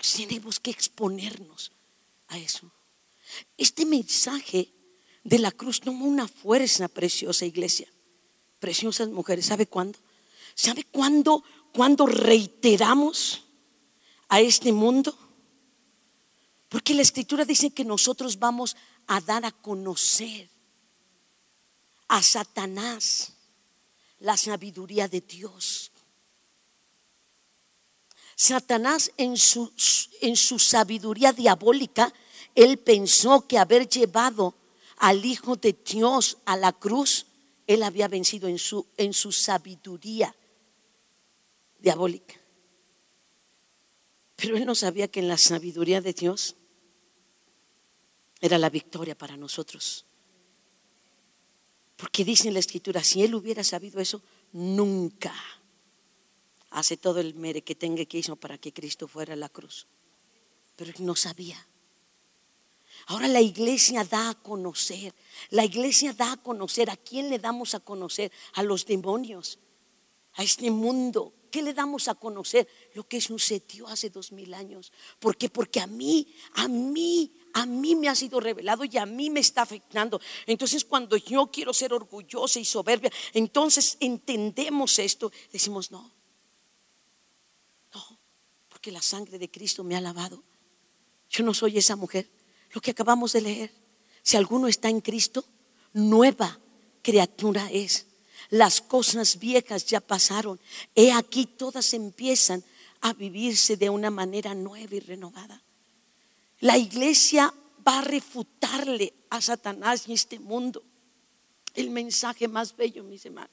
[0.02, 1.72] Tenemos que exponernos
[2.28, 2.72] a eso.
[3.58, 4.74] Este mensaje
[5.24, 7.88] de la cruz toma una fuerza preciosa, iglesia.
[8.60, 9.46] Preciosas mujeres.
[9.46, 10.00] ¿Sabe cuándo?
[10.56, 13.44] ¿Sabe cuándo, cuándo reiteramos
[14.30, 15.18] a este mundo?
[16.70, 18.76] Porque la escritura dice que nosotros vamos
[19.08, 20.50] a dar a conocer
[22.08, 23.34] a Satanás
[24.20, 25.92] la sabiduría de Dios.
[28.40, 29.74] Satanás en su,
[30.22, 32.14] en su sabiduría diabólica,
[32.54, 34.54] él pensó que haber llevado
[34.98, 37.26] al Hijo de Dios a la cruz,
[37.66, 40.36] él había vencido en su, en su sabiduría
[41.80, 42.36] diabólica.
[44.36, 46.56] Pero él no sabía que en la sabiduría de Dios
[48.40, 50.06] era la victoria para nosotros.
[51.96, 54.22] Porque dice en la escritura, si él hubiera sabido eso,
[54.52, 55.34] nunca
[56.70, 59.88] hace todo el mere que tenga que hizo para que Cristo fuera a la cruz.
[60.76, 61.68] Pero no sabía.
[63.08, 65.14] Ahora la iglesia da a conocer,
[65.50, 68.32] la iglesia da a conocer, ¿a quién le damos a conocer?
[68.54, 69.60] A los demonios,
[70.34, 71.34] a este mundo.
[71.50, 72.68] ¿Qué le damos a conocer?
[72.94, 74.92] Lo que sucedió hace dos mil años.
[75.20, 75.48] ¿Por qué?
[75.50, 79.40] Porque a mí, a mí, a mí me ha sido revelado y a mí me
[79.40, 80.20] está afectando.
[80.46, 86.17] Entonces cuando yo quiero ser orgullosa y soberbia, entonces entendemos esto, decimos no,
[88.92, 90.44] la sangre de Cristo me ha lavado.
[91.30, 92.30] Yo no soy esa mujer.
[92.72, 93.74] Lo que acabamos de leer,
[94.22, 95.46] si alguno está en Cristo,
[95.94, 96.60] nueva
[97.02, 98.06] criatura es.
[98.50, 100.60] Las cosas viejas ya pasaron.
[100.96, 102.64] He aquí todas empiezan
[103.02, 105.62] a vivirse de una manera nueva y renovada.
[106.60, 107.54] La iglesia
[107.88, 110.84] va a refutarle a Satanás y este mundo.
[111.76, 113.52] El mensaje más bello, mis hermanos.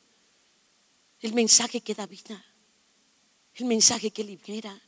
[1.20, 2.44] El mensaje que da vida.
[3.55, 4.81] El mensaje que libera.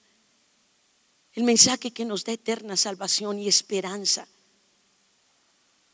[1.36, 4.26] El mensaje que nos da eterna salvación y esperanza.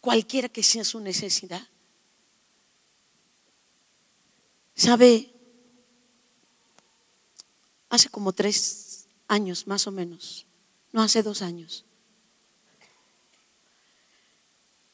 [0.00, 1.68] Cualquiera que sea su necesidad.
[4.74, 5.28] ¿Sabe?
[7.90, 10.46] Hace como tres años, más o menos.
[10.92, 11.84] No hace dos años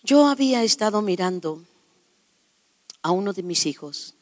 [0.09, 1.63] Yo había estado mirando
[3.03, 4.15] a uno de mis hijos,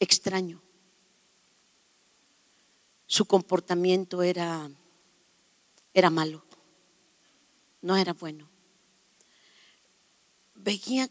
[0.00, 0.63] extraño.
[3.06, 4.70] Su comportamiento era,
[5.92, 6.44] era malo,
[7.82, 8.48] no era bueno.
[10.54, 11.08] Veía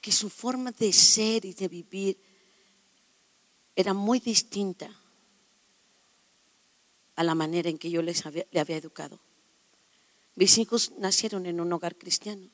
[0.00, 2.18] que su forma de ser y de vivir
[3.74, 4.94] era muy distinta
[7.14, 9.20] a la manera en que yo les le había educado.
[10.34, 12.48] Mis hijos nacieron en un hogar cristiano.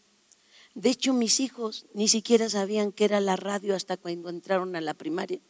[0.74, 4.80] De hecho, mis hijos ni siquiera sabían qué era la radio hasta cuando entraron a
[4.80, 5.40] la primaria.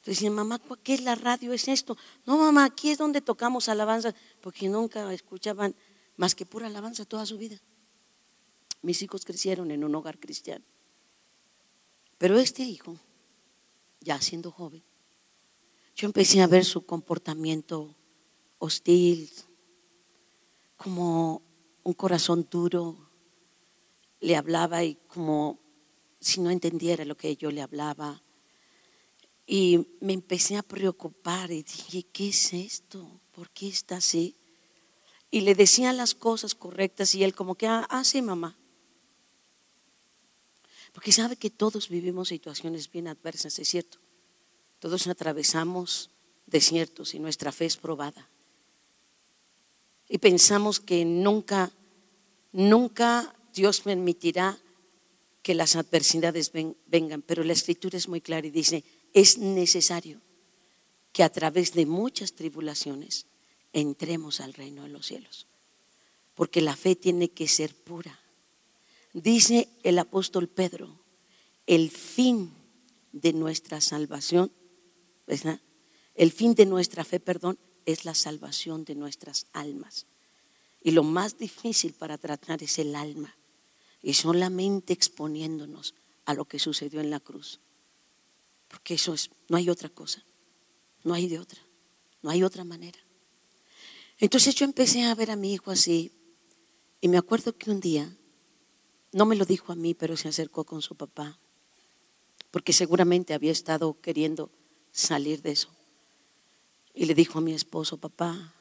[0.00, 1.52] Entonces mamá, ¿qué es la radio?
[1.52, 1.96] ¿Es esto?
[2.24, 5.74] No, mamá, aquí es donde tocamos alabanza, porque nunca escuchaban
[6.16, 7.60] más que pura alabanza toda su vida.
[8.80, 10.64] Mis hijos crecieron en un hogar cristiano.
[12.16, 12.98] Pero este hijo,
[14.00, 14.82] ya siendo joven,
[15.94, 17.94] yo empecé a ver su comportamiento
[18.58, 19.30] hostil,
[20.76, 21.42] como
[21.82, 23.10] un corazón duro.
[24.20, 25.58] Le hablaba y como
[26.20, 28.22] si no entendiera lo que yo le hablaba.
[29.52, 33.20] Y me empecé a preocupar y dije, ¿qué es esto?
[33.32, 34.36] ¿Por qué está así?
[35.28, 38.56] Y le decía las cosas correctas y él como que, ah, ah sí, mamá.
[40.92, 43.98] Porque sabe que todos vivimos situaciones bien adversas, es cierto.
[44.78, 46.10] Todos atravesamos
[46.46, 48.30] desiertos y nuestra fe es probada.
[50.08, 51.72] Y pensamos que nunca,
[52.52, 54.60] nunca Dios permitirá
[55.42, 60.20] que las adversidades vengan, pero la escritura es muy clara y dice, es necesario
[61.12, 63.26] que a través de muchas tribulaciones
[63.72, 65.46] entremos al reino de los cielos,
[66.34, 68.20] porque la fe tiene que ser pura.
[69.12, 71.00] Dice el apóstol Pedro,
[71.66, 72.52] el fin
[73.12, 74.52] de nuestra salvación,
[76.14, 80.06] el fin de nuestra fe, perdón, es la salvación de nuestras almas.
[80.82, 83.36] Y lo más difícil para tratar es el alma.
[84.02, 85.94] Y solamente exponiéndonos
[86.24, 87.60] a lo que sucedió en la cruz.
[88.70, 90.24] Porque eso es, no hay otra cosa.
[91.02, 91.60] No hay de otra.
[92.22, 92.98] No hay otra manera.
[94.18, 96.12] Entonces yo empecé a ver a mi hijo así.
[97.00, 98.16] Y me acuerdo que un día,
[99.12, 101.38] no me lo dijo a mí, pero se acercó con su papá.
[102.50, 104.50] Porque seguramente había estado queriendo
[104.92, 105.70] salir de eso.
[106.94, 108.54] Y le dijo a mi esposo, papá,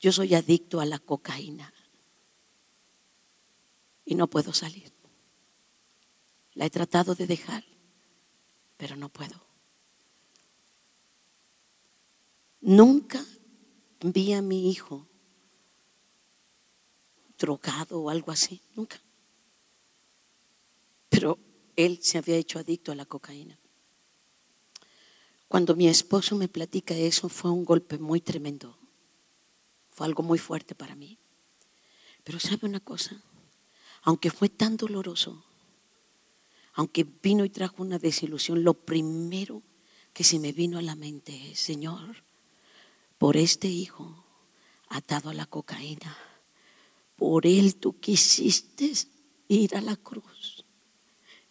[0.00, 1.72] yo soy adicto a la cocaína
[4.04, 4.92] y no puedo salir.
[6.54, 7.64] La he tratado de dejar,
[8.76, 9.40] pero no puedo.
[12.60, 13.24] Nunca
[14.00, 15.06] vi a mi hijo
[17.38, 19.00] drogado o algo así, nunca.
[21.08, 21.38] Pero
[21.76, 23.58] él se había hecho adicto a la cocaína.
[25.48, 28.76] Cuando mi esposo me platica eso fue un golpe muy tremendo.
[29.90, 31.18] Fue algo muy fuerte para mí.
[32.24, 33.22] Pero sabe una cosa,
[34.02, 35.44] aunque fue tan doloroso,
[36.76, 39.62] aunque vino y trajo una desilusión, lo primero
[40.12, 42.22] que se me vino a la mente es, Señor,
[43.16, 44.24] por este hijo
[44.88, 46.14] atado a la cocaína,
[47.16, 48.92] por él tú quisiste
[49.48, 50.66] ir a la cruz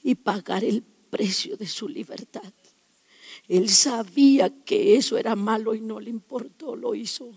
[0.04, 2.54] y pagar el precio de su libertad.
[3.48, 7.32] Él sabía que eso era malo y no le importó, lo hizo.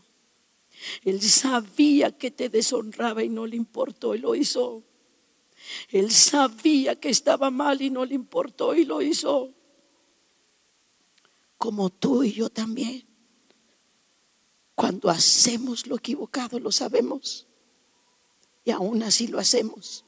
[1.04, 4.84] Él sabía que te deshonraba y no le importó y lo hizo.
[5.90, 9.54] Él sabía que estaba mal y no le importó y lo hizo.
[11.56, 13.06] Como tú y yo también.
[14.74, 17.46] Cuando hacemos lo equivocado lo sabemos.
[18.64, 20.04] Y aún así lo hacemos.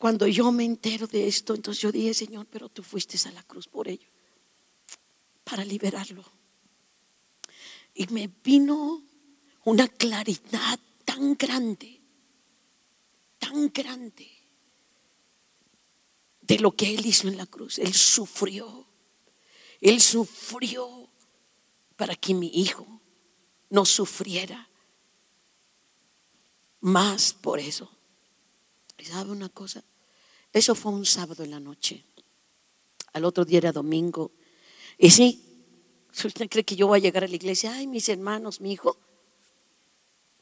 [0.00, 3.42] Cuando yo me entero de esto, entonces yo dije, Señor, pero tú fuiste a la
[3.42, 4.08] cruz por ello,
[5.44, 6.24] para liberarlo.
[7.92, 9.02] Y me vino
[9.66, 11.99] una claridad tan grande,
[13.50, 14.30] tan grande
[16.40, 17.78] de lo que Él hizo en la cruz.
[17.78, 18.86] Él sufrió,
[19.80, 21.08] Él sufrió
[21.96, 22.86] para que mi hijo
[23.70, 24.68] no sufriera
[26.80, 27.90] más por eso.
[29.02, 29.82] ¿Sabe una cosa?
[30.52, 32.04] Eso fue un sábado en la noche.
[33.12, 34.32] Al otro día era domingo.
[34.98, 35.42] Y sí,
[36.12, 38.98] usted cree que yo voy a llegar a la iglesia, ay, mis hermanos, mi hijo.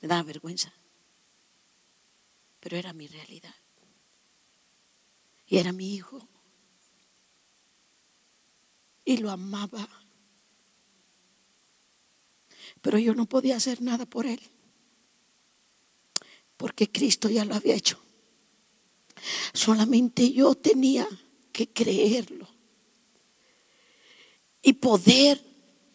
[0.01, 0.73] Me da vergüenza.
[2.61, 3.55] Pero era mi realidad.
[5.47, 6.29] Y era mi hijo.
[9.05, 9.89] Y lo amaba.
[12.81, 14.41] Pero yo no podía hacer nada por él.
[16.57, 17.99] Porque Cristo ya lo había hecho.
[19.53, 21.09] Solamente yo tenía
[21.53, 22.49] que creerlo
[24.63, 25.43] y poder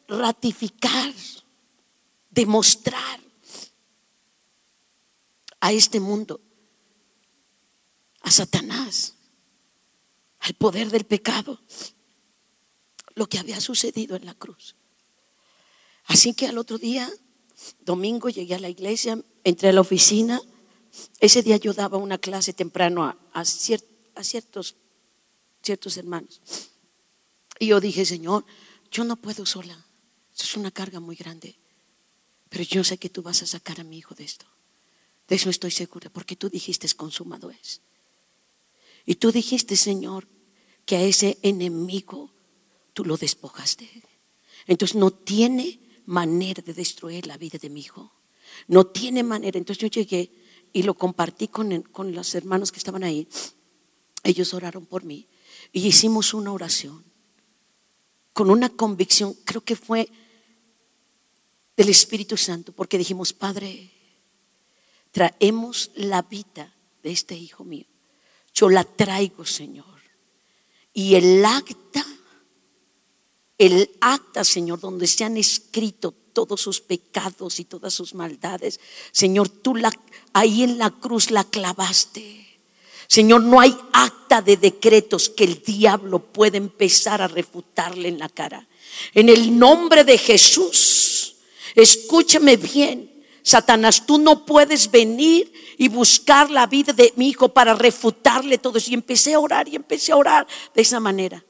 [0.08, 1.13] ratificar,
[2.30, 3.19] demostrar
[5.60, 6.41] a este mundo,
[8.23, 9.13] a Satanás,
[10.39, 11.62] al poder del pecado,
[13.15, 14.75] lo que había sucedido en la cruz.
[16.05, 17.09] Así que al otro día,
[17.81, 20.41] domingo, llegué a la iglesia, entré a la oficina
[21.19, 24.75] ese día yo daba una clase temprano a, ciertos,
[25.62, 26.41] ciertos hermanos.
[27.60, 28.45] Y yo dije, Señor,
[28.91, 29.73] yo no puedo sola.
[30.33, 31.58] Eso es una carga muy grande.
[32.50, 34.45] Pero yo sé que tú vas a sacar a mi hijo de esto.
[35.27, 37.81] De eso estoy segura, porque tú dijiste consumado es.
[39.06, 40.27] Y tú dijiste, Señor,
[40.85, 42.31] que a ese enemigo
[42.93, 43.89] tú lo despojaste.
[44.67, 48.12] Entonces no tiene manera de destruir la vida de mi hijo.
[48.67, 49.58] No tiene manera.
[49.58, 50.31] Entonces yo llegué
[50.71, 53.27] y lo compartí con, con los hermanos que estaban ahí.
[54.23, 55.27] Ellos oraron por mí
[55.71, 57.04] y hicimos una oración
[58.33, 60.10] con una convicción, creo que fue
[61.77, 63.91] del Espíritu Santo, porque dijimos, Padre,
[65.12, 67.85] traemos la vida de este hijo mío.
[68.54, 69.85] Yo la traigo, Señor.
[70.93, 72.06] Y el acta,
[73.58, 78.79] el acta, Señor, donde se han escrito todos sus pecados y todas sus maldades,
[79.12, 79.91] Señor, tú la,
[80.33, 82.43] ahí en la cruz la clavaste.
[83.08, 88.29] Señor, no hay acta de decretos que el diablo pueda empezar a refutarle en la
[88.29, 88.67] cara.
[89.13, 91.35] En el nombre de Jesús,
[91.75, 93.12] escúchame bien,
[93.44, 98.77] Satanás, tú no puedes venir y buscar la vida de mi hijo para refutarle todo
[98.77, 98.89] eso.
[98.89, 101.44] Y empecé a orar y empecé a orar de esa manera.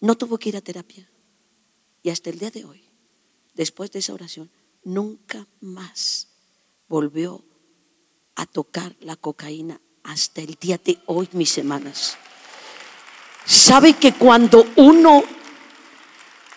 [0.00, 1.08] No tuvo que ir a terapia.
[2.02, 2.84] Y hasta el día de hoy,
[3.54, 4.50] después de esa oración,
[4.82, 6.28] nunca más
[6.88, 7.44] volvió
[8.34, 12.16] a tocar la cocaína hasta el día de hoy, mis hermanas.
[13.44, 15.22] ¿Sabe que cuando uno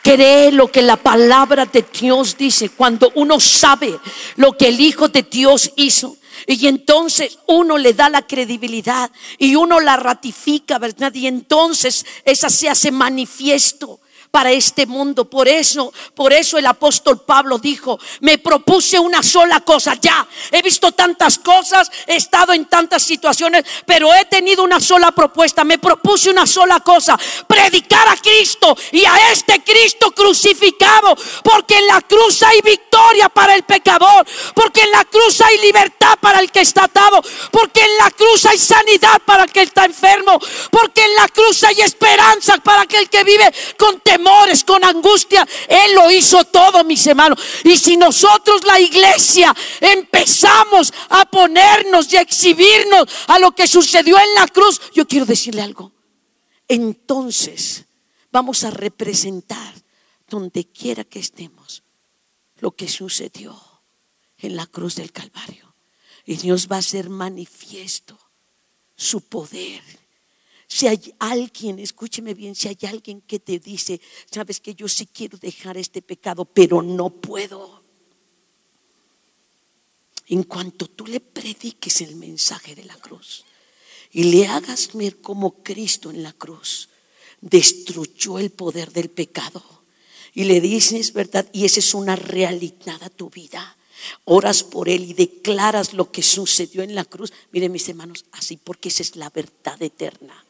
[0.02, 4.00] cree lo que la palabra de Dios dice, cuando uno sabe
[4.36, 9.56] lo que el Hijo de Dios hizo, y entonces uno le da la credibilidad y
[9.56, 11.14] uno la ratifica, ¿verdad?
[11.14, 14.00] Y entonces esa se hace manifiesto
[14.32, 15.25] para este mundo.
[15.25, 20.61] Por eso, por eso el apóstol Pablo dijo, me propuse una sola cosa, ya, he
[20.61, 25.80] visto tantas cosas, he estado en tantas situaciones, pero he tenido una sola propuesta, me
[25.80, 27.17] propuse una sola cosa,
[27.47, 33.55] predicar a Cristo y a este Cristo crucificado, porque en la cruz hay victoria para
[33.55, 37.21] el pecador, porque en la cruz hay libertad para el que está atado,
[37.51, 41.63] porque en la cruz hay sanidad para el que está enfermo, porque en la cruz
[41.63, 44.18] hay esperanza para aquel que vive con temor
[44.65, 45.47] con angustia.
[45.67, 47.39] Él lo hizo todo, mis hermanos.
[47.63, 54.17] Y si nosotros, la iglesia, empezamos a ponernos y a exhibirnos a lo que sucedió
[54.17, 55.91] en la cruz, yo quiero decirle algo.
[56.67, 57.86] Entonces
[58.32, 59.74] vamos a representar
[60.28, 61.84] donde quiera que estemos
[62.59, 63.59] lo que sucedió
[64.38, 65.74] en la cruz del Calvario.
[66.26, 68.17] Y Dios va a ser manifiesto
[68.95, 69.82] su poder
[70.70, 73.99] si hay alguien, escúcheme bien, si hay alguien que te dice,
[74.32, 77.84] sabes que yo sí quiero dejar este pecado, pero no puedo.
[80.28, 83.45] En cuanto tú le prediques el mensaje de la cruz
[84.11, 86.89] y le hagas ver como Cristo en la cruz
[87.41, 89.63] destruyó el poder del pecado
[90.36, 93.76] y le dices verdad y esa es una realidad a tu vida
[94.26, 97.34] oras por Él y declaras lo que sucedió en la cruz.
[97.51, 100.45] Miren mis hermanos, así porque esa es la verdad eterna.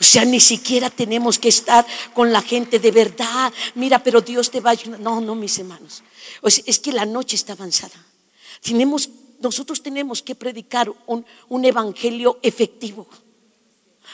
[0.00, 1.84] O sea, ni siquiera tenemos que estar
[2.14, 3.52] con la gente de verdad.
[3.74, 5.00] Mira, pero Dios te va a ayudar.
[5.00, 6.02] No, no, mis hermanos.
[6.42, 7.96] O es que la noche está avanzada.
[8.62, 13.08] Tenemos, nosotros tenemos que predicar un, un evangelio efectivo.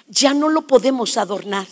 [0.09, 1.67] Ya no lo podemos adornar.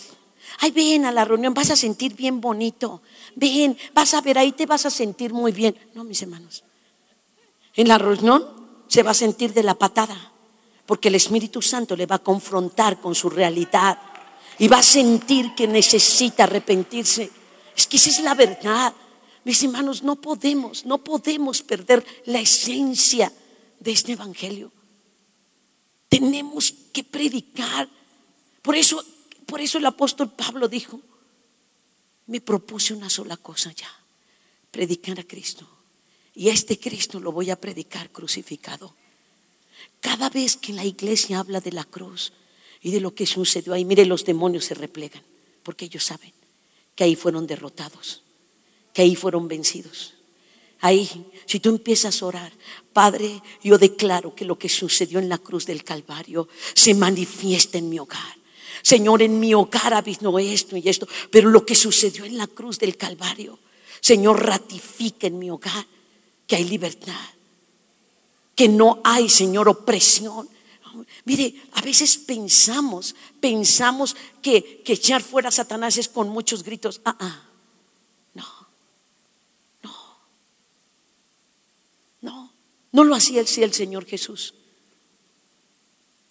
[0.58, 3.00] Ay, ven a la reunión, vas a sentir bien bonito.
[3.34, 5.74] Ven, vas a ver, ahí te vas a sentir muy bien.
[5.94, 6.64] No, mis hermanos.
[7.74, 8.46] En la reunión
[8.88, 10.31] se va a sentir de la patada
[10.92, 13.98] porque el Espíritu Santo le va a confrontar con su realidad
[14.58, 17.30] y va a sentir que necesita arrepentirse.
[17.74, 18.92] Es que esa es la verdad.
[19.42, 23.32] Mis hermanos, no podemos, no podemos perder la esencia
[23.80, 24.70] de este Evangelio.
[26.10, 27.88] Tenemos que predicar.
[28.60, 29.02] Por eso,
[29.46, 31.00] por eso el apóstol Pablo dijo,
[32.26, 33.88] me propuse una sola cosa ya,
[34.70, 35.66] predicar a Cristo.
[36.34, 38.94] Y este Cristo lo voy a predicar crucificado.
[40.00, 42.32] Cada vez que la iglesia habla de la cruz
[42.80, 45.22] y de lo que sucedió ahí, mire, los demonios se replegan,
[45.62, 46.32] porque ellos saben
[46.94, 48.22] que ahí fueron derrotados,
[48.92, 50.14] que ahí fueron vencidos.
[50.80, 51.08] Ahí,
[51.46, 52.52] si tú empiezas a orar,
[52.92, 57.88] Padre, yo declaro que lo que sucedió en la cruz del Calvario se manifiesta en
[57.88, 58.36] mi hogar.
[58.82, 62.80] Señor, en mi hogar habido esto y esto, pero lo que sucedió en la cruz
[62.80, 63.60] del Calvario,
[64.00, 65.86] Señor, ratifica en mi hogar
[66.48, 67.14] que hay libertad,
[68.62, 70.48] que no hay, Señor, opresión.
[71.24, 77.00] Mire, a veces pensamos, pensamos que, echar fuera a Satanás es con muchos gritos.
[77.04, 77.42] Ah, ah,
[78.34, 78.46] no,
[79.82, 79.94] no,
[82.20, 82.52] no,
[82.92, 84.54] no lo hacía el, el Señor Jesús.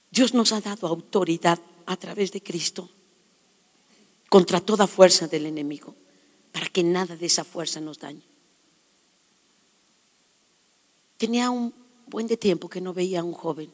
[0.09, 2.89] Dios nos ha dado autoridad a través de Cristo
[4.29, 5.97] contra toda fuerza del enemigo,
[6.53, 8.23] para que nada de esa fuerza nos dañe.
[11.17, 11.81] Tenía un
[12.11, 13.71] buen de tiempo que no veía a un joven.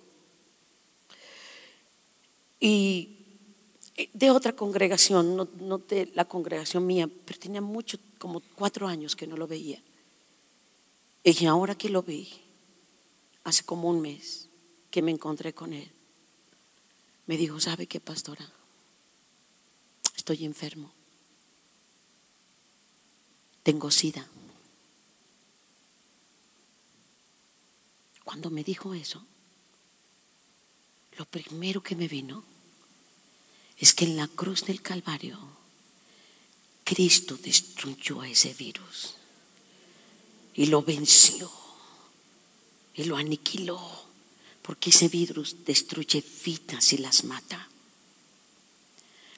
[2.60, 3.18] Y
[3.98, 9.16] eh, de otra congregación, no, de la congregación mía, pero tenía mucho, como cuatro años
[9.16, 9.82] que no lo veía.
[11.24, 12.30] Y ahora que lo vi,
[13.44, 14.48] hace como un mes
[14.90, 15.90] que me encontré con él,
[17.26, 18.50] me dijo, ¿sabe qué, pastora?
[20.16, 20.92] Estoy enfermo.
[23.64, 24.26] Tengo sida.
[28.28, 29.26] Cuando me dijo eso,
[31.18, 32.44] lo primero que me vino
[33.78, 35.40] es que en la cruz del Calvario
[36.84, 39.16] Cristo destruyó a ese virus
[40.56, 41.50] y lo venció
[42.96, 43.80] y lo aniquiló,
[44.62, 47.70] porque ese virus destruye vidas y las mata.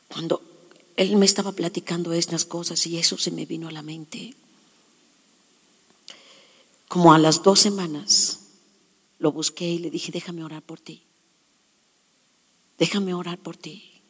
[0.07, 0.41] Cuando
[0.95, 4.33] él me estaba platicando estas cosas y eso se me vino a la mente,
[6.87, 8.39] como a las dos semanas,
[9.19, 11.03] lo busqué y le dije, déjame orar por ti,
[12.77, 14.01] déjame orar por ti.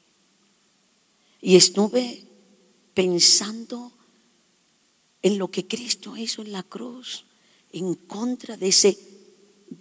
[1.42, 2.26] Y estuve
[2.94, 3.92] pensando
[5.22, 7.26] en lo que Cristo hizo en la cruz
[7.72, 8.98] en contra de ese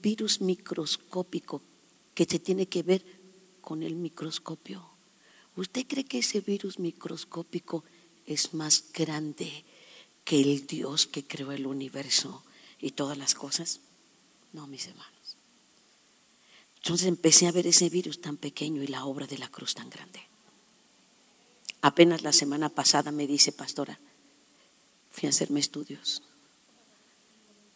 [0.02, 1.62] virus microscópico
[2.14, 3.04] que se tiene que ver
[3.60, 4.84] con el microscopio.
[5.56, 7.84] ¿Usted cree que ese virus microscópico
[8.26, 9.64] es más grande
[10.24, 12.42] que el Dios que creó el universo
[12.80, 13.80] y todas las cosas?
[14.52, 15.17] No, mis hermanos.
[16.88, 19.90] Entonces empecé a ver ese virus tan pequeño y la obra de la cruz tan
[19.90, 20.22] grande.
[21.82, 23.98] Apenas la semana pasada me dice, pastora,
[25.10, 26.22] fui a hacerme estudios.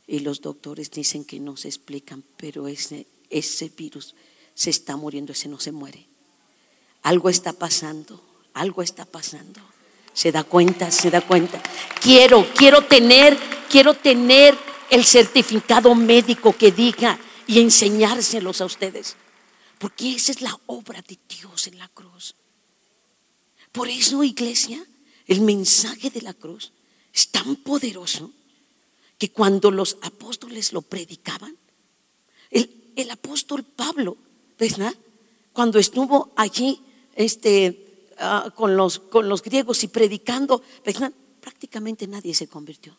[0.06, 4.14] Y los doctores dicen que no se explican, pero ese, ese virus
[4.54, 6.06] se está muriendo, ese no se muere.
[7.02, 8.18] Algo está pasando,
[8.54, 9.60] algo está pasando.
[10.14, 11.62] Se da cuenta, se da cuenta.
[12.00, 13.36] Quiero, quiero tener,
[13.68, 14.56] quiero tener
[14.88, 19.16] el certificado médico que diga y enseñárselos a ustedes.
[19.78, 22.36] Porque esa es la obra de Dios en la cruz.
[23.72, 24.84] Por eso, iglesia,
[25.26, 26.72] el mensaje de la cruz
[27.12, 28.30] es tan poderoso
[29.18, 31.56] que cuando los apóstoles lo predicaban,
[32.50, 34.16] el, apóstol Pablo.
[35.52, 36.80] Cuando estuvo allí
[37.14, 40.62] este, ah, con, los, con los griegos y predicando,
[41.40, 42.96] prácticamente nadie se convirtió.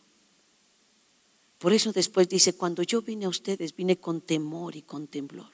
[1.64, 5.50] Por eso después dice, cuando yo vine a ustedes, vine con temor y con temblor.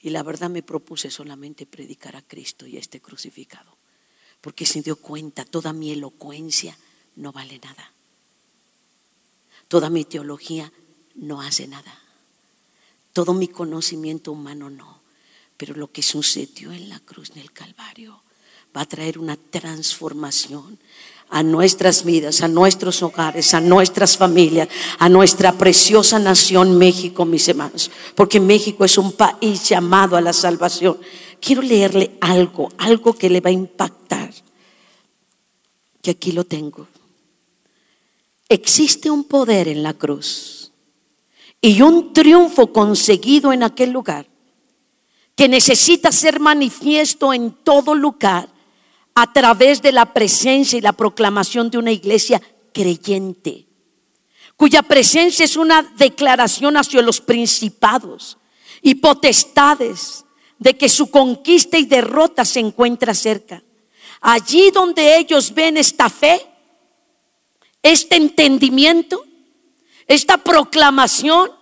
[0.00, 3.76] Y la verdad me propuse solamente predicar a Cristo y a este crucificado,
[4.40, 6.76] porque se dio cuenta, toda mi elocuencia
[7.14, 7.92] no vale nada.
[9.68, 10.72] Toda mi teología
[11.14, 12.00] no hace nada.
[13.12, 15.00] Todo mi conocimiento humano no.
[15.56, 18.20] Pero lo que sucedió en la cruz del Calvario
[18.76, 20.78] va a traer una transformación
[21.30, 24.68] a nuestras vidas, a nuestros hogares, a nuestras familias,
[24.98, 30.32] a nuestra preciosa nación México, mis hermanos, porque México es un país llamado a la
[30.32, 30.98] salvación.
[31.40, 34.32] Quiero leerle algo, algo que le va a impactar,
[36.02, 36.86] que aquí lo tengo.
[38.48, 40.70] Existe un poder en la cruz
[41.60, 44.26] y un triunfo conseguido en aquel lugar
[45.34, 48.55] que necesita ser manifiesto en todo lugar
[49.18, 52.40] a través de la presencia y la proclamación de una iglesia
[52.74, 53.66] creyente,
[54.58, 58.36] cuya presencia es una declaración hacia los principados
[58.82, 60.26] y potestades
[60.58, 63.62] de que su conquista y derrota se encuentra cerca.
[64.20, 66.46] Allí donde ellos ven esta fe,
[67.82, 69.24] este entendimiento,
[70.06, 71.52] esta proclamación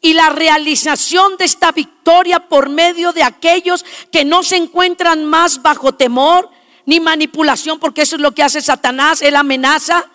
[0.00, 5.62] y la realización de esta victoria por medio de aquellos que no se encuentran más
[5.62, 6.50] bajo temor
[6.90, 10.10] ni manipulación, porque eso es lo que hace Satanás, él amenaza.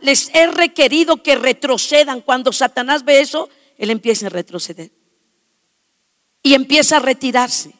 [0.00, 2.20] Les he requerido que retrocedan.
[2.20, 4.90] Cuando Satanás ve eso, él empieza a retroceder.
[6.42, 7.76] Y empieza a retirarse.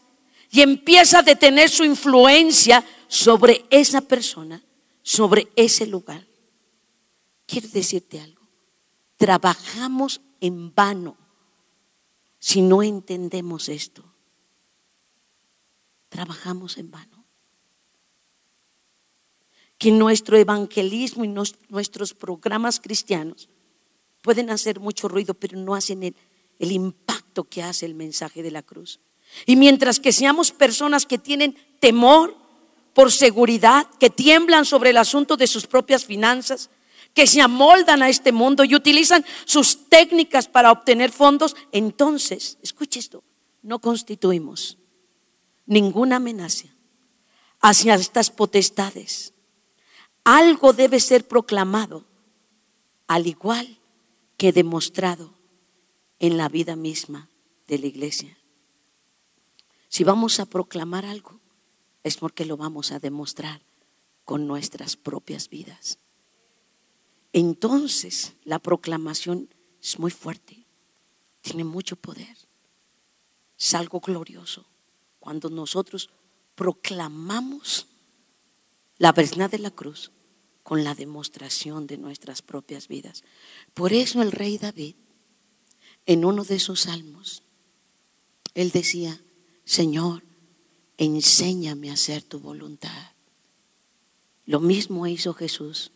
[0.49, 4.63] Y empieza a detener su influencia sobre esa persona,
[5.03, 6.25] sobre ese lugar.
[7.47, 8.43] Quiero decirte algo.
[9.17, 11.17] Trabajamos en vano
[12.39, 14.05] si no entendemos esto.
[16.09, 17.14] Trabajamos en vano.
[19.85, 21.29] Que nuestro evangelismo y
[21.69, 23.51] nuestros programas cristianos
[24.23, 26.17] pueden hacer mucho ruido, pero no hacen el,
[26.59, 28.99] el impacto que hace el mensaje de la cruz.
[29.45, 32.35] Y mientras que seamos personas que tienen temor
[32.95, 36.71] por seguridad, que tiemblan sobre el asunto de sus propias finanzas,
[37.13, 43.01] que se amoldan a este mundo y utilizan sus técnicas para obtener fondos, entonces, escuche
[43.01, 43.23] esto,
[43.61, 44.79] no constituimos
[45.67, 46.69] ninguna amenaza
[47.61, 49.34] hacia estas potestades.
[50.25, 52.05] Algo debe ser proclamado,
[53.07, 53.79] al igual
[54.37, 55.35] que demostrado
[56.19, 57.29] en la vida misma
[57.67, 58.37] de la iglesia.
[59.89, 61.41] Si vamos a proclamar algo,
[62.03, 63.63] es porque lo vamos a demostrar
[64.25, 65.99] con nuestras propias vidas
[67.35, 69.49] entonces la proclamación
[69.83, 70.65] es muy fuerte,
[71.41, 72.37] tiene mucho poder.
[73.59, 74.65] Es algo glorioso
[75.19, 76.11] cuando nosotros
[76.55, 77.89] proclamamos
[78.99, 80.13] la verdad de la cruz
[80.65, 83.23] con la demostración de nuestras propias vidas.
[83.75, 84.97] Por eso el rey David,
[86.07, 87.43] en uno de sus salmos,
[88.55, 89.21] Él decía,
[89.65, 90.25] Señor,
[90.97, 93.13] enséñame a hacer tu voluntad.
[94.47, 95.93] Lo mismo hizo Jesús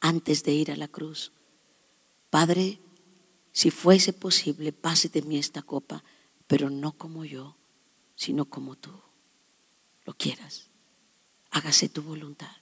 [0.00, 1.32] antes de ir a la cruz.
[2.30, 2.80] Padre,
[3.52, 6.04] si fuese posible, pase de mí esta copa,
[6.46, 7.56] pero no como yo,
[8.14, 8.92] sino como tú
[10.04, 10.68] lo quieras.
[11.50, 12.56] Hágase tu voluntad.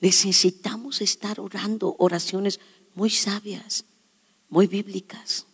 [0.00, 2.60] Necesitamos estar orando oraciones
[2.94, 3.84] muy sabias,
[4.48, 5.46] muy bíblicas.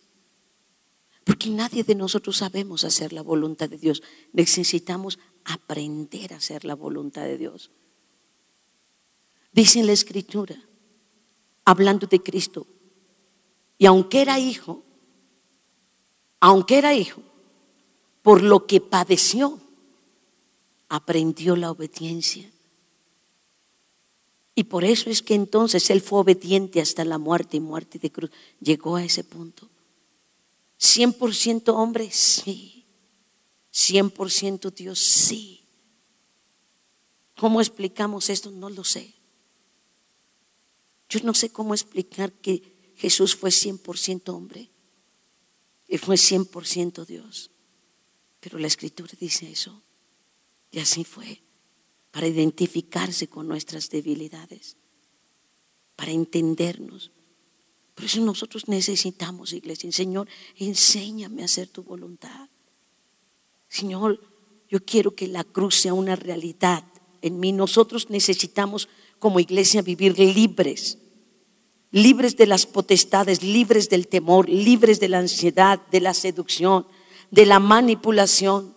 [1.23, 4.03] Porque nadie de nosotros sabemos hacer la voluntad de Dios.
[4.33, 7.71] Necesitamos aprender a hacer la voluntad de Dios.
[9.51, 10.61] Dice en la escritura,
[11.63, 12.67] hablando de Cristo,
[13.77, 14.83] y aunque era hijo,
[16.39, 17.21] aunque era hijo,
[18.21, 19.59] por lo que padeció,
[20.89, 22.52] aprendió la obediencia.
[24.55, 28.11] Y por eso es que entonces él fue obediente hasta la muerte y muerte de
[28.11, 28.31] cruz.
[28.59, 29.69] Llegó a ese punto.
[30.79, 32.85] 100% hombre, sí.
[33.73, 35.63] 100% Dios, sí.
[37.35, 38.51] ¿Cómo explicamos esto?
[38.51, 39.13] No lo sé.
[41.09, 44.69] Yo no sé cómo explicar que Jesús fue 100% hombre
[45.87, 47.49] y fue 100% Dios.
[48.39, 49.81] Pero la escritura dice eso.
[50.71, 51.41] Y así fue,
[52.13, 54.77] para identificarse con nuestras debilidades,
[55.95, 57.11] para entendernos.
[57.95, 62.49] Por eso nosotros necesitamos, iglesia, Señor, enséñame a hacer tu voluntad.
[63.67, 64.21] Señor,
[64.69, 66.83] yo quiero que la cruz sea una realidad
[67.23, 67.51] en mí.
[67.51, 70.99] Nosotros necesitamos como iglesia vivir libres,
[71.89, 76.85] libres de las potestades, libres del temor, libres de la ansiedad, de la seducción,
[77.31, 78.75] de la manipulación.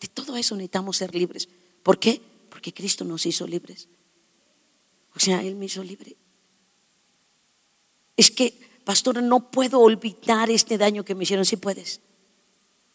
[0.00, 1.48] De todo eso necesitamos ser libres.
[1.84, 2.31] ¿Por qué?
[2.62, 3.88] Porque Cristo nos hizo libres.
[5.16, 6.14] O sea, Él me hizo libre.
[8.16, 8.54] Es que,
[8.84, 11.44] pastora, no puedo olvidar este daño que me hicieron.
[11.44, 12.00] Si puedes.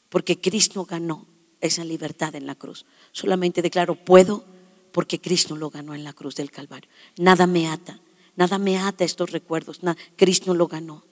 [0.07, 1.27] Porque Cristo ganó
[1.59, 2.85] esa libertad en la cruz.
[3.11, 4.45] Solamente declaro, puedo
[4.93, 6.89] porque Cristo lo ganó en la cruz del Calvario.
[7.17, 7.99] Nada me ata,
[8.37, 9.81] nada me ata estos recuerdos.
[10.15, 11.03] Cristo lo ganó.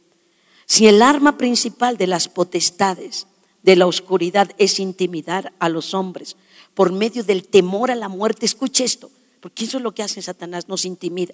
[0.65, 3.27] Si el arma principal de las potestades
[3.63, 6.37] de la oscuridad es intimidar a los hombres
[6.75, 9.09] por medio del temor a la muerte, escuche esto,
[9.39, 11.33] porque eso es lo que hace Satanás, nos intimida.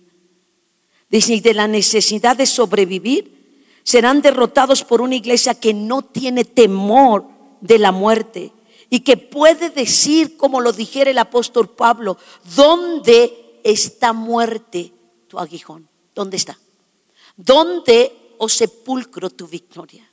[1.09, 3.41] Dice, y de la necesidad de sobrevivir,
[3.83, 7.25] serán derrotados por una iglesia que no tiene temor
[7.59, 8.53] de la muerte
[8.89, 12.17] y que puede decir, como lo dijera el apóstol Pablo,
[12.55, 14.93] ¿dónde está muerte
[15.27, 15.87] tu aguijón?
[16.13, 16.57] ¿Dónde está?
[17.35, 20.07] ¿Dónde, o oh sepulcro, tu victoria?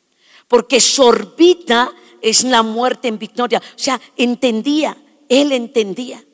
[0.47, 3.59] Porque sorbita es la muerte en victoria.
[3.59, 4.97] O sea, entendía,
[5.29, 6.25] él entendía.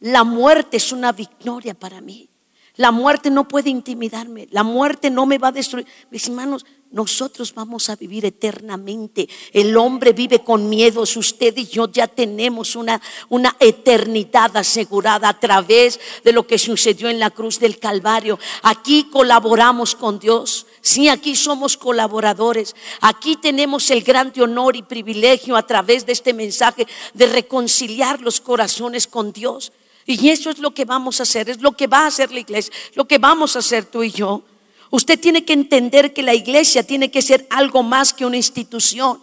[0.00, 2.30] La muerte es una victoria para mí.
[2.76, 4.48] La muerte no puede intimidarme.
[4.50, 5.86] La muerte no me va a destruir.
[6.10, 9.28] Mis hermanos, nosotros vamos a vivir eternamente.
[9.52, 11.16] El hombre vive con miedos.
[11.16, 17.10] Usted y yo ya tenemos una, una eternidad asegurada a través de lo que sucedió
[17.10, 18.38] en la cruz del Calvario.
[18.62, 20.66] Aquí colaboramos con Dios.
[20.82, 22.74] Sí, aquí somos colaboradores.
[23.00, 28.40] Aquí tenemos el grande honor y privilegio a través de este mensaje de reconciliar los
[28.40, 29.72] corazones con Dios.
[30.06, 32.40] Y eso es lo que vamos a hacer, es lo que va a hacer la
[32.40, 34.42] iglesia, lo que vamos a hacer tú y yo.
[34.90, 39.22] Usted tiene que entender que la iglesia tiene que ser algo más que una institución,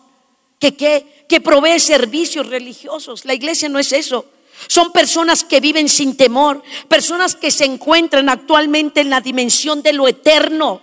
[0.59, 3.25] que, que, que provee servicios religiosos.
[3.25, 4.25] La iglesia no es eso.
[4.67, 9.93] Son personas que viven sin temor, personas que se encuentran actualmente en la dimensión de
[9.93, 10.81] lo eterno.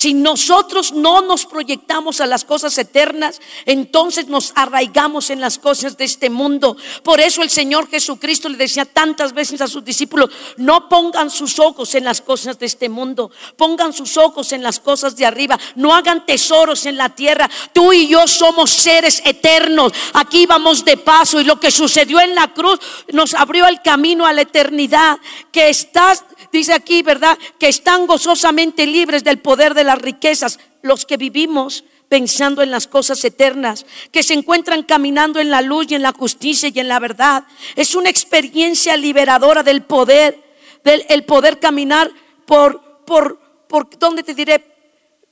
[0.00, 5.98] Si nosotros no nos proyectamos a las cosas eternas, entonces nos arraigamos en las cosas
[5.98, 6.78] de este mundo.
[7.02, 11.58] Por eso el Señor Jesucristo le decía tantas veces a sus discípulos, no pongan sus
[11.58, 15.60] ojos en las cosas de este mundo, pongan sus ojos en las cosas de arriba,
[15.74, 17.50] no hagan tesoros en la tierra.
[17.74, 22.34] Tú y yo somos seres eternos, aquí vamos de paso y lo que sucedió en
[22.34, 22.80] la cruz
[23.12, 25.18] nos abrió el camino a la eternidad,
[25.52, 27.38] que estás dice aquí, ¿verdad?
[27.58, 32.88] Que están gozosamente libres del poder de las riquezas, los que vivimos pensando en las
[32.88, 36.88] cosas eternas, que se encuentran caminando en la luz y en la justicia y en
[36.88, 37.44] la verdad.
[37.76, 40.42] Es una experiencia liberadora del poder,
[40.82, 42.10] del el poder caminar
[42.46, 43.38] por, por,
[43.68, 44.58] por, ¿dónde te diré?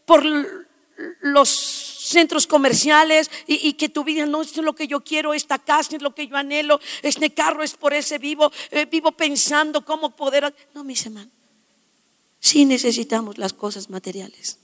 [0.05, 0.25] Por
[1.21, 1.78] los
[2.09, 6.03] centros comerciales y, que tu vida no es lo que yo quiero, esta casa es
[6.03, 10.55] lo que yo anhelo, este carro es por ese vivo, eh, vivo pensando cómo poder...
[10.75, 11.33] No, mis hermanos,
[12.41, 14.59] sí necesitamos las cosas materiales,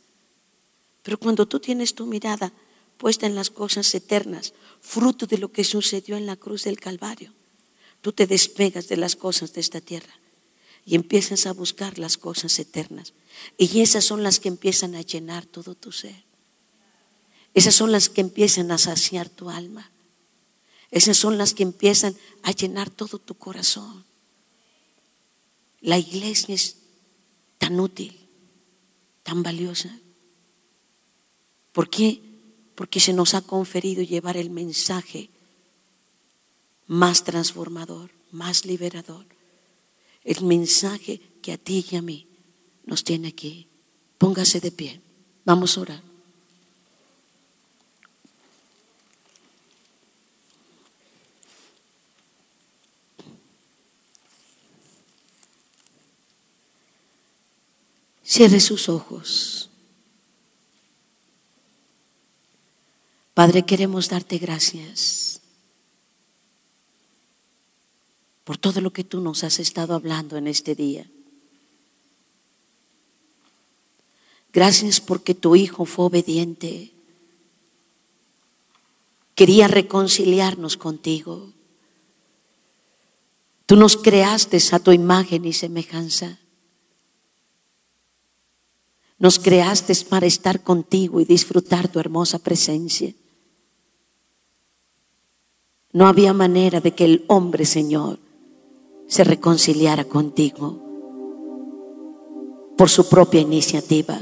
[1.03, 2.53] pero cuando tú tienes tu mirada
[2.97, 7.33] puesta en las cosas eternas, fruto de lo que sucedió en la cruz del Calvario,
[8.01, 10.15] tú te despegas de las cosas de esta tierra
[10.87, 13.15] y empiezas a buscar las cosas eternas.
[13.59, 16.25] Y esas son las que empiezan a llenar todo tu ser.
[17.55, 19.91] Esas son las que empiezan a saciar tu alma.
[20.91, 24.05] Esas son las que empiezan a llenar todo tu corazón.
[25.81, 26.77] La iglesia es
[27.59, 28.19] tan útil,
[29.23, 29.99] tan valiosa.
[31.73, 32.21] ¿Por qué?
[32.75, 35.31] Porque se nos ha conferido llevar el mensaje
[36.87, 39.27] más transformador, más liberador.
[40.23, 42.27] El mensaje que a ti y a mí
[42.85, 43.69] nos tiene aquí.
[44.19, 45.01] Póngase de pie.
[45.45, 46.14] Vamos a orar.
[58.25, 59.71] Cierre sus ojos.
[63.35, 65.41] Padre, queremos darte gracias
[68.45, 71.07] por todo lo que tú nos has estado hablando en este día.
[74.53, 76.93] Gracias porque tu hijo fue obediente.
[79.35, 81.53] Quería reconciliarnos contigo.
[83.67, 86.39] Tú nos creaste a tu imagen y semejanza.
[89.25, 93.15] Nos creaste para estar contigo y disfrutar tu hermosa presencia.
[95.93, 98.19] No había manera de que el hombre, Señor,
[99.07, 100.79] se reconciliara contigo
[102.77, 104.21] por su propia iniciativa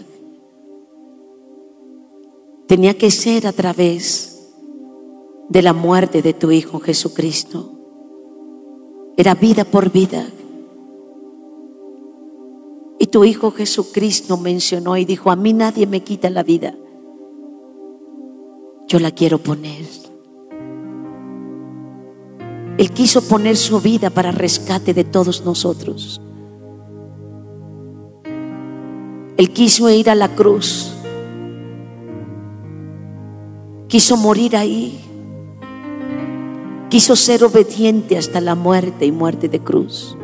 [2.72, 4.48] tenía que ser a través
[5.50, 7.70] de la muerte de tu Hijo Jesucristo.
[9.18, 10.26] Era vida por vida.
[13.02, 16.76] Y tu Hijo Jesucristo mencionó y dijo, a mí nadie me quita la vida.
[18.86, 19.84] Yo la quiero poner.
[22.78, 26.20] Él quiso poner su vida para rescate de todos nosotros.
[29.36, 30.92] Él quiso ir a la cruz
[33.92, 34.98] quiso morir ahí,
[36.88, 40.16] quiso ser obediente hasta la muerte y muerte de cruz.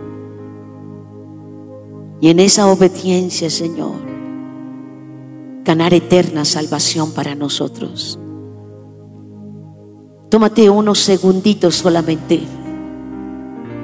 [2.21, 4.09] Y en esa obediencia, Señor,
[5.65, 8.19] ganar eterna salvación para nosotros.
[10.31, 12.41] Tómate unos segunditos solamente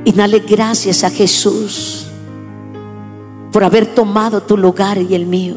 [0.04, 2.06] y dale gracias a Jesús
[3.52, 5.56] por haber tomado tu lugar y el mío.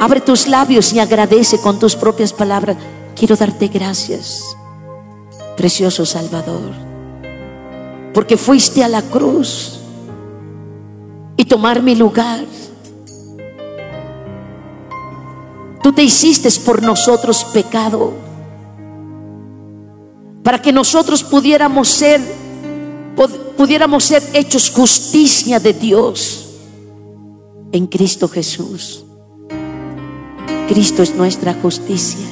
[0.00, 2.76] Abre tus labios y agradece con tus propias palabras.
[3.14, 4.42] Quiero darte gracias,
[5.56, 6.72] precioso Salvador,
[8.14, 9.81] porque fuiste a la cruz
[11.36, 12.44] y tomar mi lugar.
[15.82, 18.12] Tú te hiciste por nosotros pecado,
[20.42, 22.20] para que nosotros pudiéramos ser,
[23.56, 26.42] pudiéramos ser hechos justicia de Dios
[27.72, 29.04] en Cristo Jesús.
[30.68, 32.26] Cristo es nuestra justicia.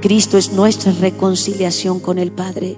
[0.00, 2.76] Cristo es nuestra reconciliación con el Padre.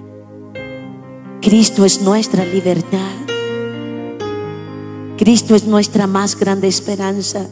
[1.41, 3.30] Cristo es nuestra libertad.
[5.21, 7.45] Cristo es nuestra más grande esperanza.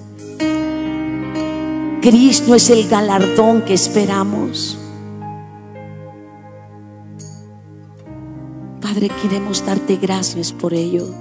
[2.02, 4.76] Cristo es el galardón que esperamos.
[8.82, 11.14] Padre, queremos darte gracias por ello.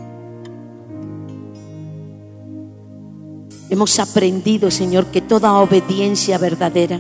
[3.69, 6.99] Hemos aprendido, Señor, que toda obediencia verdadera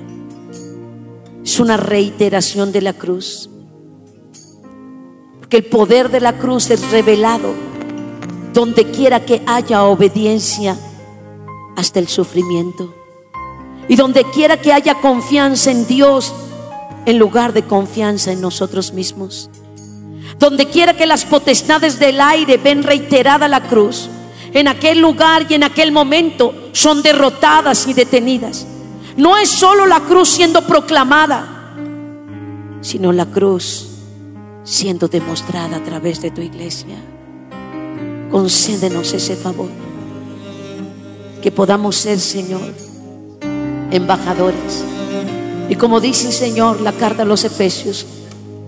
[1.42, 3.49] es una reiteración de la cruz.
[5.38, 7.68] Porque el poder de la cruz es revelado
[8.59, 10.77] donde quiera que haya obediencia
[11.77, 12.93] hasta el sufrimiento.
[13.87, 16.35] Y donde quiera que haya confianza en Dios
[17.07, 19.49] en lugar de confianza en nosotros mismos.
[20.41, 24.11] Donde quiera que las potestades del aire ven reiterada la cruz
[24.53, 28.67] en aquel lugar y en aquel momento son derrotadas y detenidas.
[29.17, 31.77] No es solo la cruz siendo proclamada,
[32.81, 33.87] sino la cruz
[34.65, 36.97] siendo demostrada a través de tu iglesia.
[38.31, 39.68] Concédenos ese favor.
[41.43, 42.61] Que podamos ser, Señor,
[43.91, 44.85] embajadores.
[45.68, 48.07] Y como dice el Señor la carta a los Efesios,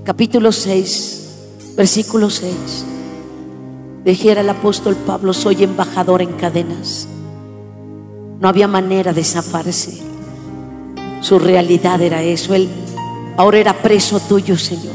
[0.04, 2.84] capítulo 6, versículo 6
[4.04, 7.06] Dijera el apóstol Pablo, soy embajador en cadenas.
[8.40, 10.00] No había manera de zafarse.
[11.20, 12.54] Su realidad era eso.
[12.54, 12.70] Él
[13.36, 14.94] ahora era preso tuyo, Señor.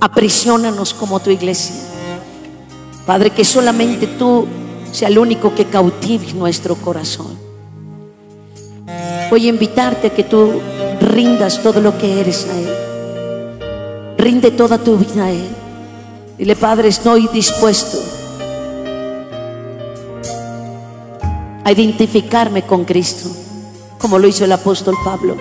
[0.00, 1.76] Aprisionanos como tu iglesia.
[3.06, 4.46] Padre, que solamente tú
[4.90, 7.36] sea el único que cautive nuestro corazón.
[9.30, 10.60] Voy a invitarte a que tú
[11.00, 14.16] rindas todo lo que eres a Él.
[14.16, 15.48] Rinde toda tu vida a Él.
[16.38, 17.98] Dile, Padre, estoy dispuesto
[21.64, 23.28] a identificarme con Cristo,
[23.98, 25.36] como lo hizo el apóstol Pablo.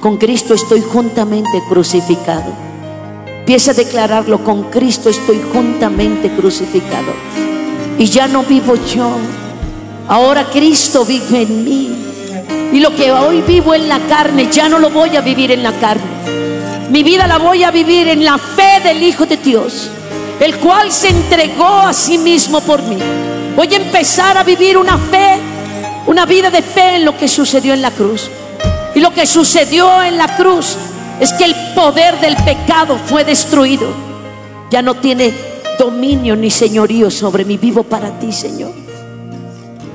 [0.00, 2.73] Con Cristo estoy juntamente crucificado.
[3.44, 7.12] Empieza a declararlo, con Cristo estoy juntamente crucificado.
[7.98, 9.18] Y ya no vivo yo.
[10.08, 11.90] Ahora Cristo vive en mí.
[12.72, 15.62] Y lo que hoy vivo en la carne, ya no lo voy a vivir en
[15.62, 16.88] la carne.
[16.88, 19.90] Mi vida la voy a vivir en la fe del Hijo de Dios,
[20.40, 22.96] el cual se entregó a sí mismo por mí.
[23.54, 25.38] Voy a empezar a vivir una fe,
[26.06, 28.30] una vida de fe en lo que sucedió en la cruz.
[28.94, 30.78] Y lo que sucedió en la cruz
[31.20, 33.88] es que el poder del pecado fue destruido.
[34.70, 35.32] Ya no tiene
[35.78, 37.56] dominio ni señorío sobre mí.
[37.56, 38.72] Vivo para ti, Señor.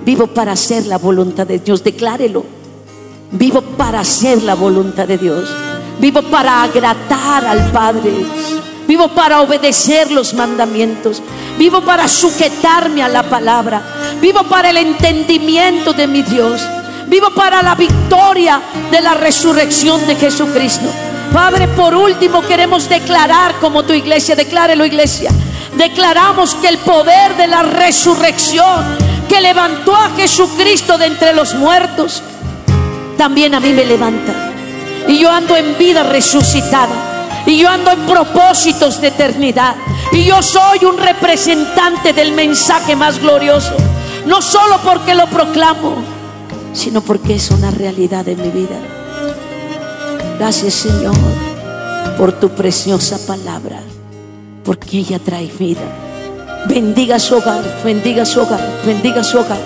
[0.06, 1.84] Vivo para hacer la voluntad de Dios.
[1.84, 2.46] Declárelo.
[3.32, 5.50] Vivo para hacer la voluntad de Dios.
[6.00, 8.12] Vivo para agradar al Padre.
[8.88, 11.22] Vivo para obedecer los mandamientos.
[11.58, 13.82] Vivo para sujetarme a la palabra.
[14.22, 16.62] Vivo para el entendimiento de mi Dios.
[17.08, 20.88] Vivo para la victoria de la resurrección de Jesucristo.
[21.34, 25.32] Padre, por último queremos declarar como tu iglesia, declárelo iglesia.
[25.78, 32.24] Declaramos que el poder de la resurrección que levantó a Jesucristo de entre los muertos,
[33.18, 34.34] también a mí me levanta.
[35.08, 37.44] Y yo ando en vida resucitada.
[37.46, 39.76] Y yo ando en propósitos de eternidad.
[40.12, 43.76] Y yo soy un representante del mensaje más glorioso.
[44.26, 45.96] No solo porque lo proclamo,
[46.74, 48.99] sino porque es una realidad en mi vida.
[50.40, 51.16] Gracias Señor
[52.18, 53.82] por tu preciosa palabra,
[54.64, 55.82] porque ella trae vida.
[56.66, 59.60] Bendiga su hogar, bendiga su hogar, bendiga su hogar,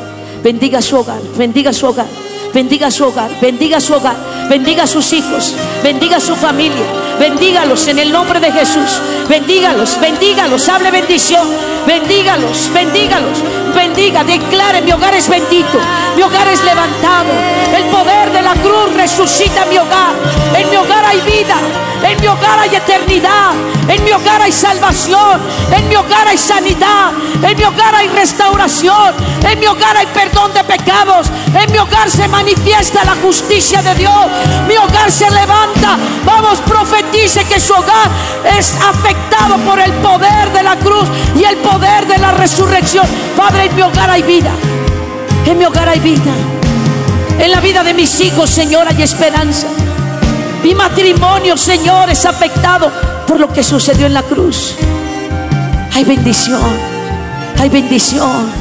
[0.43, 2.07] bendiga su hogar, bendiga su hogar,
[2.51, 4.17] bendiga su hogar, bendiga su hogar,
[4.49, 5.53] bendiga sus hijos,
[5.83, 11.47] bendiga su familia, bendígalos en el nombre de Jesús, bendígalos, bendígalos, hable bendición,
[11.85, 13.39] bendígalos, bendígalos,
[13.73, 15.79] bendiga, declare, mi hogar es bendito,
[16.15, 17.29] mi hogar es levantado,
[17.75, 20.13] el poder de la cruz resucita mi hogar,
[20.55, 21.55] en mi hogar hay vida,
[22.03, 23.53] en mi hogar hay eternidad,
[23.87, 25.41] en mi hogar hay salvación,
[25.75, 27.11] en mi hogar hay sanidad,
[27.41, 29.13] en mi hogar hay restauración,
[29.49, 33.95] en mi hogar hay perdón de pecados, en mi hogar se manifiesta la justicia de
[33.95, 34.25] Dios,
[34.67, 36.59] mi hogar se levanta, vamos,
[37.13, 38.09] profetice que su hogar
[38.57, 43.05] es afectado por el poder de la cruz y el poder de la resurrección.
[43.37, 44.51] Padre, en mi hogar hay vida.
[45.45, 46.31] En mi hogar hay vida.
[47.39, 49.67] En la vida de mis hijos, Señor, hay esperanza.
[50.63, 52.91] Mi matrimonio, Señor, es afectado
[53.27, 54.75] por lo que sucedió en la cruz.
[55.93, 56.61] Hay bendición.
[57.59, 58.51] Hay bendición.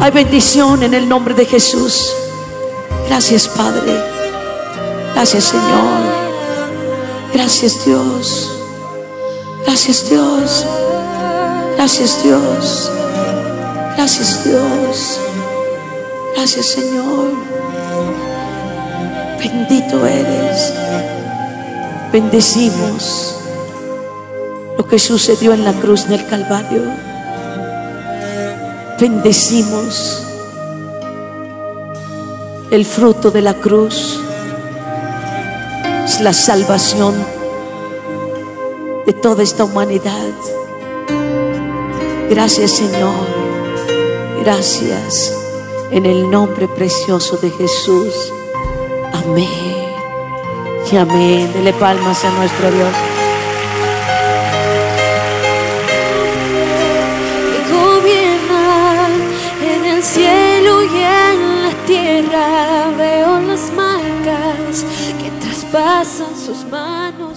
[0.00, 2.12] Hay bendición en el nombre de Jesús.
[3.08, 4.02] Gracias, Padre.
[5.14, 6.23] Gracias, Señor.
[7.34, 8.50] Gracias, Dios.
[9.66, 10.64] Gracias, Dios.
[11.76, 12.90] Gracias, Dios.
[13.96, 15.18] Gracias Dios.
[16.34, 17.32] Gracias Señor.
[19.38, 20.74] Bendito eres.
[22.12, 23.36] Bendecimos
[24.76, 26.82] lo que sucedió en la cruz del Calvario.
[29.00, 30.22] Bendecimos
[32.70, 34.20] el fruto de la cruz.
[36.04, 37.14] Es la salvación
[39.06, 40.32] de toda esta humanidad.
[42.28, 43.26] Gracias Señor.
[44.42, 45.32] Gracias
[45.90, 48.14] en el nombre precioso de Jesús.
[49.12, 49.48] Amén.
[50.92, 51.52] Y amén.
[51.54, 52.94] Dele palmas a nuestro Dios.
[59.62, 62.90] en el cielo y en la tierra.
[62.96, 63.83] Veo las marcas
[65.74, 67.33] traspasan sus manos.